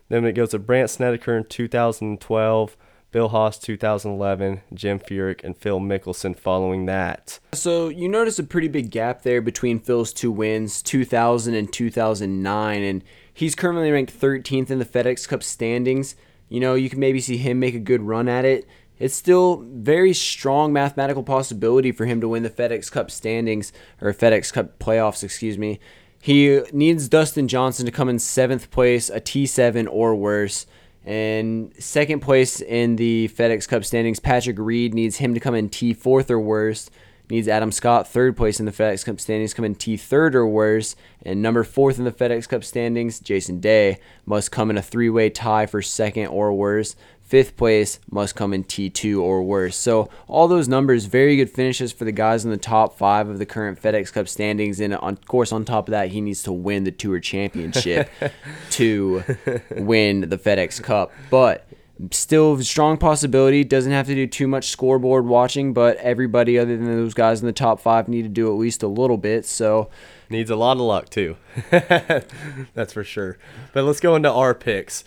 Then 0.08 0.24
it 0.24 0.32
goes 0.32 0.50
to 0.50 0.58
Brandt 0.58 0.90
Snedeker 0.90 1.36
in 1.36 1.44
2012, 1.44 2.76
Bill 3.10 3.28
Haas 3.28 3.58
2011, 3.58 4.60
Jim 4.74 4.98
Furyk, 4.98 5.42
and 5.44 5.56
Phil 5.56 5.80
Mickelson 5.80 6.36
following 6.36 6.86
that. 6.86 7.38
So 7.52 7.88
you 7.88 8.08
notice 8.08 8.38
a 8.38 8.44
pretty 8.44 8.68
big 8.68 8.90
gap 8.90 9.22
there 9.22 9.40
between 9.40 9.78
Phil's 9.78 10.12
two 10.12 10.32
wins, 10.32 10.82
2000 10.82 11.54
and 11.54 11.72
2009, 11.72 12.82
and 12.82 13.04
he's 13.32 13.54
currently 13.54 13.90
ranked 13.90 14.18
13th 14.18 14.70
in 14.70 14.78
the 14.78 14.84
FedEx 14.84 15.26
Cup 15.28 15.42
standings. 15.42 16.16
You 16.48 16.60
know, 16.60 16.74
you 16.74 16.90
can 16.90 17.00
maybe 17.00 17.20
see 17.20 17.36
him 17.36 17.58
make 17.58 17.74
a 17.74 17.80
good 17.80 18.02
run 18.02 18.28
at 18.28 18.44
it. 18.44 18.66
It's 18.98 19.14
still 19.14 19.64
very 19.66 20.12
strong 20.12 20.72
mathematical 20.72 21.22
possibility 21.22 21.90
for 21.90 22.06
him 22.06 22.20
to 22.20 22.28
win 22.28 22.42
the 22.42 22.50
FedEx 22.50 22.90
Cup 22.90 23.10
standings 23.10 23.72
or 24.00 24.12
FedEx 24.12 24.52
Cup 24.52 24.78
playoffs, 24.78 25.24
excuse 25.24 25.58
me. 25.58 25.80
He 26.20 26.62
needs 26.72 27.08
Dustin 27.08 27.48
Johnson 27.48 27.84
to 27.86 27.92
come 27.92 28.08
in 28.08 28.18
seventh 28.18 28.70
place, 28.70 29.10
a 29.10 29.20
T7 29.20 29.86
or 29.90 30.14
worse. 30.14 30.66
And 31.04 31.72
second 31.78 32.20
place 32.20 32.62
in 32.62 32.96
the 32.96 33.28
FedEx 33.28 33.68
Cup 33.68 33.84
standings, 33.84 34.20
Patrick 34.20 34.58
Reed 34.58 34.94
needs 34.94 35.16
him 35.16 35.34
to 35.34 35.40
come 35.40 35.54
in 35.54 35.68
T 35.68 35.92
fourth 35.92 36.30
or 36.30 36.40
worse. 36.40 36.88
Needs 37.30 37.48
Adam 37.48 37.72
Scott 37.72 38.06
third 38.06 38.36
place 38.36 38.60
in 38.60 38.66
the 38.66 38.72
FedEx 38.72 39.04
Cup 39.04 39.18
standings, 39.18 39.54
come 39.54 39.64
in 39.64 39.74
T 39.74 39.96
third 39.96 40.34
or 40.34 40.46
worse. 40.46 40.94
And 41.22 41.42
number 41.42 41.64
fourth 41.64 41.98
in 41.98 42.04
the 42.04 42.12
FedEx 42.12 42.48
Cup 42.48 42.64
standings, 42.64 43.18
Jason 43.18 43.60
Day 43.60 43.98
must 44.24 44.50
come 44.50 44.70
in 44.70 44.78
a 44.78 44.82
three 44.82 45.10
way 45.10 45.30
tie 45.30 45.66
for 45.66 45.82
second 45.82 46.28
or 46.28 46.52
worse. 46.52 46.96
Fifth 47.34 47.56
place 47.56 47.98
must 48.08 48.36
come 48.36 48.54
in 48.54 48.62
T2 48.62 49.20
or 49.20 49.42
worse. 49.42 49.74
So, 49.74 50.08
all 50.28 50.46
those 50.46 50.68
numbers, 50.68 51.06
very 51.06 51.34
good 51.34 51.50
finishes 51.50 51.90
for 51.90 52.04
the 52.04 52.12
guys 52.12 52.44
in 52.44 52.52
the 52.52 52.56
top 52.56 52.96
five 52.96 53.28
of 53.28 53.40
the 53.40 53.44
current 53.44 53.82
FedEx 53.82 54.12
Cup 54.12 54.28
standings. 54.28 54.78
And, 54.78 54.94
of 54.94 55.26
course, 55.26 55.50
on 55.50 55.64
top 55.64 55.88
of 55.88 55.90
that, 55.90 56.10
he 56.10 56.20
needs 56.20 56.44
to 56.44 56.52
win 56.52 56.84
the 56.84 56.92
Tour 56.92 57.18
Championship 57.18 58.08
to 58.70 59.24
win 59.72 60.20
the 60.20 60.38
FedEx 60.38 60.80
Cup. 60.80 61.10
But 61.28 61.66
still, 62.12 62.62
strong 62.62 62.98
possibility. 62.98 63.64
Doesn't 63.64 63.90
have 63.90 64.06
to 64.06 64.14
do 64.14 64.28
too 64.28 64.46
much 64.46 64.68
scoreboard 64.68 65.26
watching, 65.26 65.72
but 65.72 65.96
everybody 65.96 66.56
other 66.56 66.76
than 66.76 66.86
those 66.86 67.14
guys 67.14 67.40
in 67.40 67.46
the 67.46 67.52
top 67.52 67.80
five 67.80 68.06
need 68.06 68.22
to 68.22 68.28
do 68.28 68.46
at 68.46 68.56
least 68.56 68.84
a 68.84 68.86
little 68.86 69.18
bit. 69.18 69.44
So, 69.44 69.90
Needs 70.30 70.50
a 70.50 70.56
lot 70.56 70.76
of 70.76 70.82
luck 70.82 71.10
too. 71.10 71.36
That's 71.70 72.92
for 72.92 73.02
sure. 73.02 73.38
But 73.72 73.82
let's 73.82 74.00
go 74.00 74.14
into 74.14 74.30
our 74.30 74.54
picks. 74.54 75.02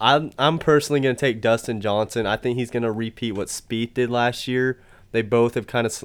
I'm 0.00 0.30
I'm 0.38 0.58
personally 0.58 1.00
going 1.00 1.14
to 1.14 1.20
take 1.20 1.40
Dustin 1.40 1.80
Johnson. 1.80 2.26
I 2.26 2.36
think 2.36 2.58
he's 2.58 2.70
going 2.70 2.82
to 2.82 2.92
repeat 2.92 3.32
what 3.32 3.48
Spieth 3.48 3.94
did 3.94 4.10
last 4.10 4.48
year. 4.48 4.80
They 5.12 5.22
both 5.22 5.54
have 5.54 5.66
kind 5.66 5.86
of 5.86 6.04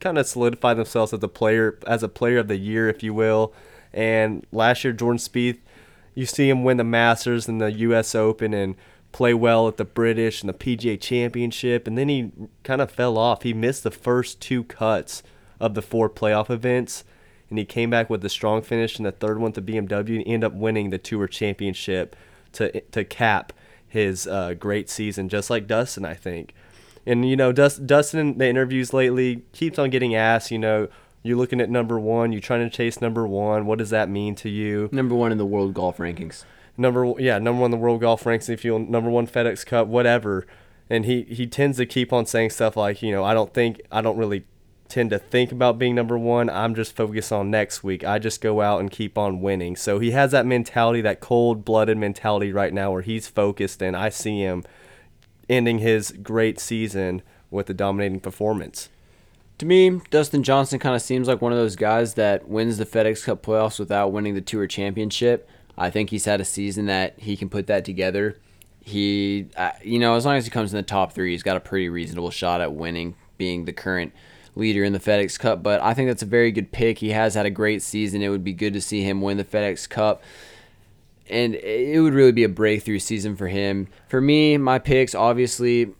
kind 0.00 0.18
of 0.18 0.26
solidified 0.26 0.76
themselves 0.76 1.12
as 1.12 1.22
a 1.22 1.28
player 1.28 1.78
as 1.86 2.02
a 2.02 2.08
player 2.08 2.38
of 2.38 2.48
the 2.48 2.56
year, 2.56 2.88
if 2.88 3.02
you 3.02 3.14
will. 3.14 3.52
And 3.92 4.46
last 4.52 4.84
year, 4.84 4.92
Jordan 4.92 5.18
Spieth, 5.18 5.58
you 6.14 6.26
see 6.26 6.48
him 6.48 6.64
win 6.64 6.76
the 6.76 6.84
Masters 6.84 7.48
and 7.48 7.60
the 7.60 7.70
U.S. 7.72 8.14
Open 8.14 8.52
and 8.52 8.74
play 9.12 9.32
well 9.32 9.68
at 9.68 9.76
the 9.76 9.84
British 9.84 10.42
and 10.42 10.48
the 10.48 10.54
PGA 10.54 11.00
Championship, 11.00 11.86
and 11.86 11.96
then 11.96 12.08
he 12.08 12.30
kind 12.62 12.80
of 12.82 12.90
fell 12.90 13.16
off. 13.16 13.42
He 13.42 13.54
missed 13.54 13.82
the 13.82 13.90
first 13.90 14.40
two 14.40 14.64
cuts 14.64 15.22
of 15.60 15.74
the 15.74 15.82
four 15.82 16.10
playoff 16.10 16.50
events, 16.50 17.04
and 17.48 17.58
he 17.58 17.64
came 17.64 17.88
back 17.88 18.10
with 18.10 18.24
a 18.24 18.28
strong 18.28 18.62
finish 18.62 18.98
in 18.98 19.04
the 19.04 19.12
third 19.12 19.38
one 19.38 19.52
to 19.52 19.62
BMW 19.62 20.16
and 20.16 20.26
ended 20.26 20.44
up 20.44 20.52
winning 20.52 20.90
the 20.90 20.98
Tour 20.98 21.26
Championship 21.26 22.14
to 22.52 22.80
to 22.80 23.04
cap 23.04 23.52
his 23.86 24.26
uh, 24.26 24.54
great 24.54 24.90
season, 24.90 25.28
just 25.28 25.50
like 25.50 25.66
Dustin, 25.66 26.04
I 26.04 26.14
think. 26.14 26.54
And 27.06 27.28
you 27.28 27.36
know, 27.36 27.52
Dust, 27.52 27.86
Dustin 27.86 28.20
in 28.20 28.38
the 28.38 28.46
interviews 28.46 28.92
lately 28.92 29.42
keeps 29.52 29.78
on 29.78 29.90
getting 29.90 30.14
asked, 30.14 30.50
you 30.50 30.58
know, 30.58 30.88
you're 31.22 31.38
looking 31.38 31.60
at 31.60 31.70
number 31.70 31.98
one, 31.98 32.32
you're 32.32 32.40
trying 32.40 32.68
to 32.68 32.74
chase 32.74 33.00
number 33.00 33.26
one. 33.26 33.66
What 33.66 33.78
does 33.78 33.90
that 33.90 34.08
mean 34.08 34.34
to 34.36 34.48
you? 34.48 34.88
Number 34.92 35.14
one 35.14 35.32
in 35.32 35.38
the 35.38 35.46
world 35.46 35.74
golf 35.74 35.96
rankings. 35.98 36.44
Number 36.76 37.14
yeah, 37.18 37.38
number 37.38 37.62
one 37.62 37.72
in 37.72 37.78
the 37.78 37.82
world 37.82 38.00
golf 38.00 38.24
rankings. 38.24 38.48
If 38.48 38.64
you 38.64 38.78
number 38.78 39.10
one 39.10 39.26
FedEx 39.26 39.64
Cup, 39.66 39.88
whatever. 39.88 40.46
And 40.90 41.04
he 41.04 41.22
he 41.22 41.46
tends 41.46 41.76
to 41.78 41.86
keep 41.86 42.12
on 42.12 42.24
saying 42.24 42.50
stuff 42.50 42.76
like, 42.76 43.02
you 43.02 43.12
know, 43.12 43.24
I 43.24 43.34
don't 43.34 43.52
think 43.52 43.80
I 43.90 44.00
don't 44.00 44.16
really 44.16 44.44
tend 44.88 45.10
to 45.10 45.18
think 45.18 45.52
about 45.52 45.78
being 45.78 45.94
number 45.94 46.18
one. 46.18 46.48
I'm 46.48 46.74
just 46.74 46.96
focused 46.96 47.32
on 47.32 47.50
next 47.50 47.84
week. 47.84 48.04
I 48.04 48.18
just 48.18 48.40
go 48.40 48.60
out 48.60 48.80
and 48.80 48.90
keep 48.90 49.18
on 49.18 49.40
winning. 49.40 49.76
So 49.76 49.98
he 49.98 50.12
has 50.12 50.30
that 50.32 50.46
mentality, 50.46 51.00
that 51.02 51.20
cold 51.20 51.64
blooded 51.64 51.98
mentality 51.98 52.52
right 52.52 52.72
now 52.72 52.90
where 52.92 53.02
he's 53.02 53.28
focused 53.28 53.82
and 53.82 53.96
I 53.96 54.08
see 54.08 54.40
him 54.40 54.64
ending 55.48 55.78
his 55.78 56.12
great 56.12 56.58
season 56.58 57.22
with 57.50 57.70
a 57.70 57.74
dominating 57.74 58.20
performance. 58.20 58.88
To 59.58 59.66
me, 59.66 60.00
Dustin 60.10 60.42
Johnson 60.42 60.78
kind 60.78 60.94
of 60.94 61.02
seems 61.02 61.26
like 61.26 61.42
one 61.42 61.52
of 61.52 61.58
those 61.58 61.74
guys 61.74 62.14
that 62.14 62.48
wins 62.48 62.78
the 62.78 62.86
FedEx 62.86 63.24
Cup 63.24 63.42
playoffs 63.42 63.78
without 63.78 64.12
winning 64.12 64.34
the 64.34 64.40
Tour 64.40 64.66
Championship. 64.66 65.48
I 65.76 65.90
think 65.90 66.10
he's 66.10 66.26
had 66.26 66.40
a 66.40 66.44
season 66.44 66.86
that 66.86 67.18
he 67.18 67.36
can 67.36 67.48
put 67.48 67.66
that 67.66 67.84
together. 67.84 68.38
He, 68.80 69.48
uh, 69.56 69.72
you 69.82 69.98
know, 69.98 70.14
as 70.14 70.24
long 70.24 70.36
as 70.36 70.44
he 70.44 70.50
comes 70.50 70.72
in 70.72 70.76
the 70.76 70.82
top 70.82 71.12
three, 71.12 71.32
he's 71.32 71.42
got 71.42 71.56
a 71.56 71.60
pretty 71.60 71.88
reasonable 71.88 72.30
shot 72.30 72.60
at 72.60 72.72
winning, 72.72 73.16
being 73.36 73.64
the 73.64 73.72
current 73.72 74.12
leader 74.58 74.84
in 74.84 74.92
the 74.92 75.00
FedEx 75.00 75.38
Cup. 75.38 75.62
But 75.62 75.80
I 75.80 75.94
think 75.94 76.08
that's 76.08 76.22
a 76.22 76.26
very 76.26 76.52
good 76.52 76.72
pick. 76.72 76.98
He 76.98 77.10
has 77.10 77.34
had 77.34 77.46
a 77.46 77.50
great 77.50 77.80
season. 77.80 78.22
It 78.22 78.28
would 78.28 78.44
be 78.44 78.52
good 78.52 78.74
to 78.74 78.80
see 78.80 79.02
him 79.02 79.22
win 79.22 79.38
the 79.38 79.44
FedEx 79.44 79.88
Cup 79.88 80.22
and 81.30 81.54
it 81.54 82.00
would 82.00 82.14
really 82.14 82.32
be 82.32 82.44
a 82.44 82.48
breakthrough 82.48 82.98
season 82.98 83.36
for 83.36 83.48
him. 83.48 83.88
For 84.08 84.20
me, 84.20 84.56
my 84.56 84.78
picks, 84.78 85.14
obviously, 85.14 85.92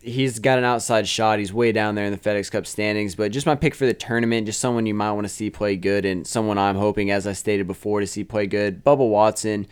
he's 0.00 0.38
got 0.38 0.58
an 0.58 0.64
outside 0.64 1.06
shot. 1.06 1.38
He's 1.38 1.52
way 1.52 1.72
down 1.72 1.94
there 1.94 2.04
in 2.04 2.12
the 2.12 2.18
FedEx 2.18 2.50
Cup 2.50 2.66
standings, 2.66 3.14
but 3.14 3.32
just 3.32 3.46
my 3.46 3.54
pick 3.54 3.74
for 3.74 3.86
the 3.86 3.94
tournament, 3.94 4.46
just 4.46 4.60
someone 4.60 4.86
you 4.86 4.94
might 4.94 5.12
want 5.12 5.24
to 5.24 5.32
see 5.32 5.50
play 5.50 5.76
good, 5.76 6.04
and 6.04 6.26
someone 6.26 6.58
I'm 6.58 6.76
hoping, 6.76 7.10
as 7.10 7.26
I 7.26 7.32
stated 7.32 7.66
before, 7.66 8.00
to 8.00 8.06
see 8.06 8.24
play 8.24 8.46
good. 8.46 8.84
Bubba 8.84 9.08
Watson. 9.08 9.66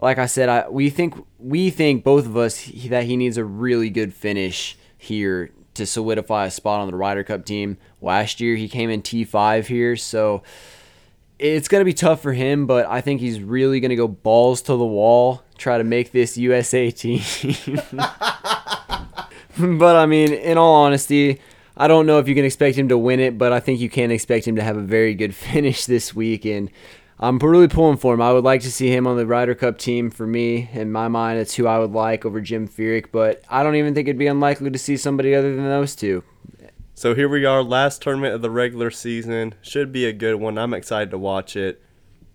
Like 0.00 0.18
I 0.18 0.26
said, 0.26 0.48
I, 0.48 0.68
we 0.68 0.90
think 0.90 1.14
we 1.38 1.70
think 1.70 2.04
both 2.04 2.26
of 2.26 2.36
us 2.36 2.58
he, 2.58 2.88
that 2.88 3.04
he 3.04 3.16
needs 3.16 3.36
a 3.36 3.44
really 3.44 3.90
good 3.90 4.14
finish 4.14 4.76
here 4.96 5.50
to 5.78 5.86
solidify 5.86 6.46
a 6.46 6.50
spot 6.50 6.80
on 6.80 6.90
the 6.90 6.96
Ryder 6.96 7.24
Cup 7.24 7.44
team. 7.44 7.78
Last 8.00 8.40
year 8.40 8.56
he 8.56 8.68
came 8.68 8.90
in 8.90 9.02
T5 9.02 9.66
here, 9.66 9.96
so 9.96 10.42
it's 11.38 11.68
going 11.68 11.80
to 11.80 11.84
be 11.84 11.94
tough 11.94 12.20
for 12.20 12.32
him, 12.32 12.66
but 12.66 12.86
I 12.86 13.00
think 13.00 13.20
he's 13.20 13.40
really 13.40 13.80
going 13.80 13.90
to 13.90 13.96
go 13.96 14.08
balls 14.08 14.62
to 14.62 14.76
the 14.76 14.84
wall, 14.84 15.42
try 15.56 15.78
to 15.78 15.84
make 15.84 16.12
this 16.12 16.36
USA 16.36 16.90
team. 16.90 17.20
but 19.58 19.96
I 19.96 20.06
mean, 20.06 20.32
in 20.32 20.58
all 20.58 20.74
honesty, 20.74 21.40
I 21.76 21.86
don't 21.86 22.06
know 22.06 22.18
if 22.18 22.26
you 22.26 22.34
can 22.34 22.44
expect 22.44 22.76
him 22.76 22.88
to 22.88 22.98
win 22.98 23.20
it, 23.20 23.38
but 23.38 23.52
I 23.52 23.60
think 23.60 23.78
you 23.78 23.88
can 23.88 24.10
expect 24.10 24.48
him 24.48 24.56
to 24.56 24.62
have 24.62 24.76
a 24.76 24.82
very 24.82 25.14
good 25.14 25.34
finish 25.34 25.86
this 25.86 26.14
week. 26.14 26.44
And 26.44 26.70
I'm 27.20 27.38
really 27.38 27.66
pulling 27.66 27.96
for 27.96 28.14
him. 28.14 28.22
I 28.22 28.32
would 28.32 28.44
like 28.44 28.60
to 28.60 28.70
see 28.70 28.94
him 28.94 29.08
on 29.08 29.16
the 29.16 29.26
Ryder 29.26 29.56
Cup 29.56 29.78
team 29.78 30.08
for 30.08 30.24
me. 30.26 30.70
In 30.72 30.92
my 30.92 31.08
mind, 31.08 31.40
it's 31.40 31.56
who 31.56 31.66
I 31.66 31.78
would 31.78 31.90
like 31.90 32.24
over 32.24 32.40
Jim 32.40 32.68
Furyk, 32.68 33.06
but 33.10 33.42
I 33.48 33.64
don't 33.64 33.74
even 33.74 33.92
think 33.92 34.06
it'd 34.06 34.18
be 34.18 34.28
unlikely 34.28 34.70
to 34.70 34.78
see 34.78 34.96
somebody 34.96 35.34
other 35.34 35.56
than 35.56 35.64
those 35.64 35.96
two. 35.96 36.22
So 36.94 37.16
here 37.16 37.28
we 37.28 37.44
are, 37.44 37.60
last 37.62 38.02
tournament 38.02 38.34
of 38.34 38.42
the 38.42 38.50
regular 38.50 38.92
season. 38.92 39.54
Should 39.62 39.90
be 39.92 40.04
a 40.04 40.12
good 40.12 40.36
one. 40.36 40.58
I'm 40.58 40.74
excited 40.74 41.10
to 41.10 41.18
watch 41.18 41.56
it. 41.56 41.82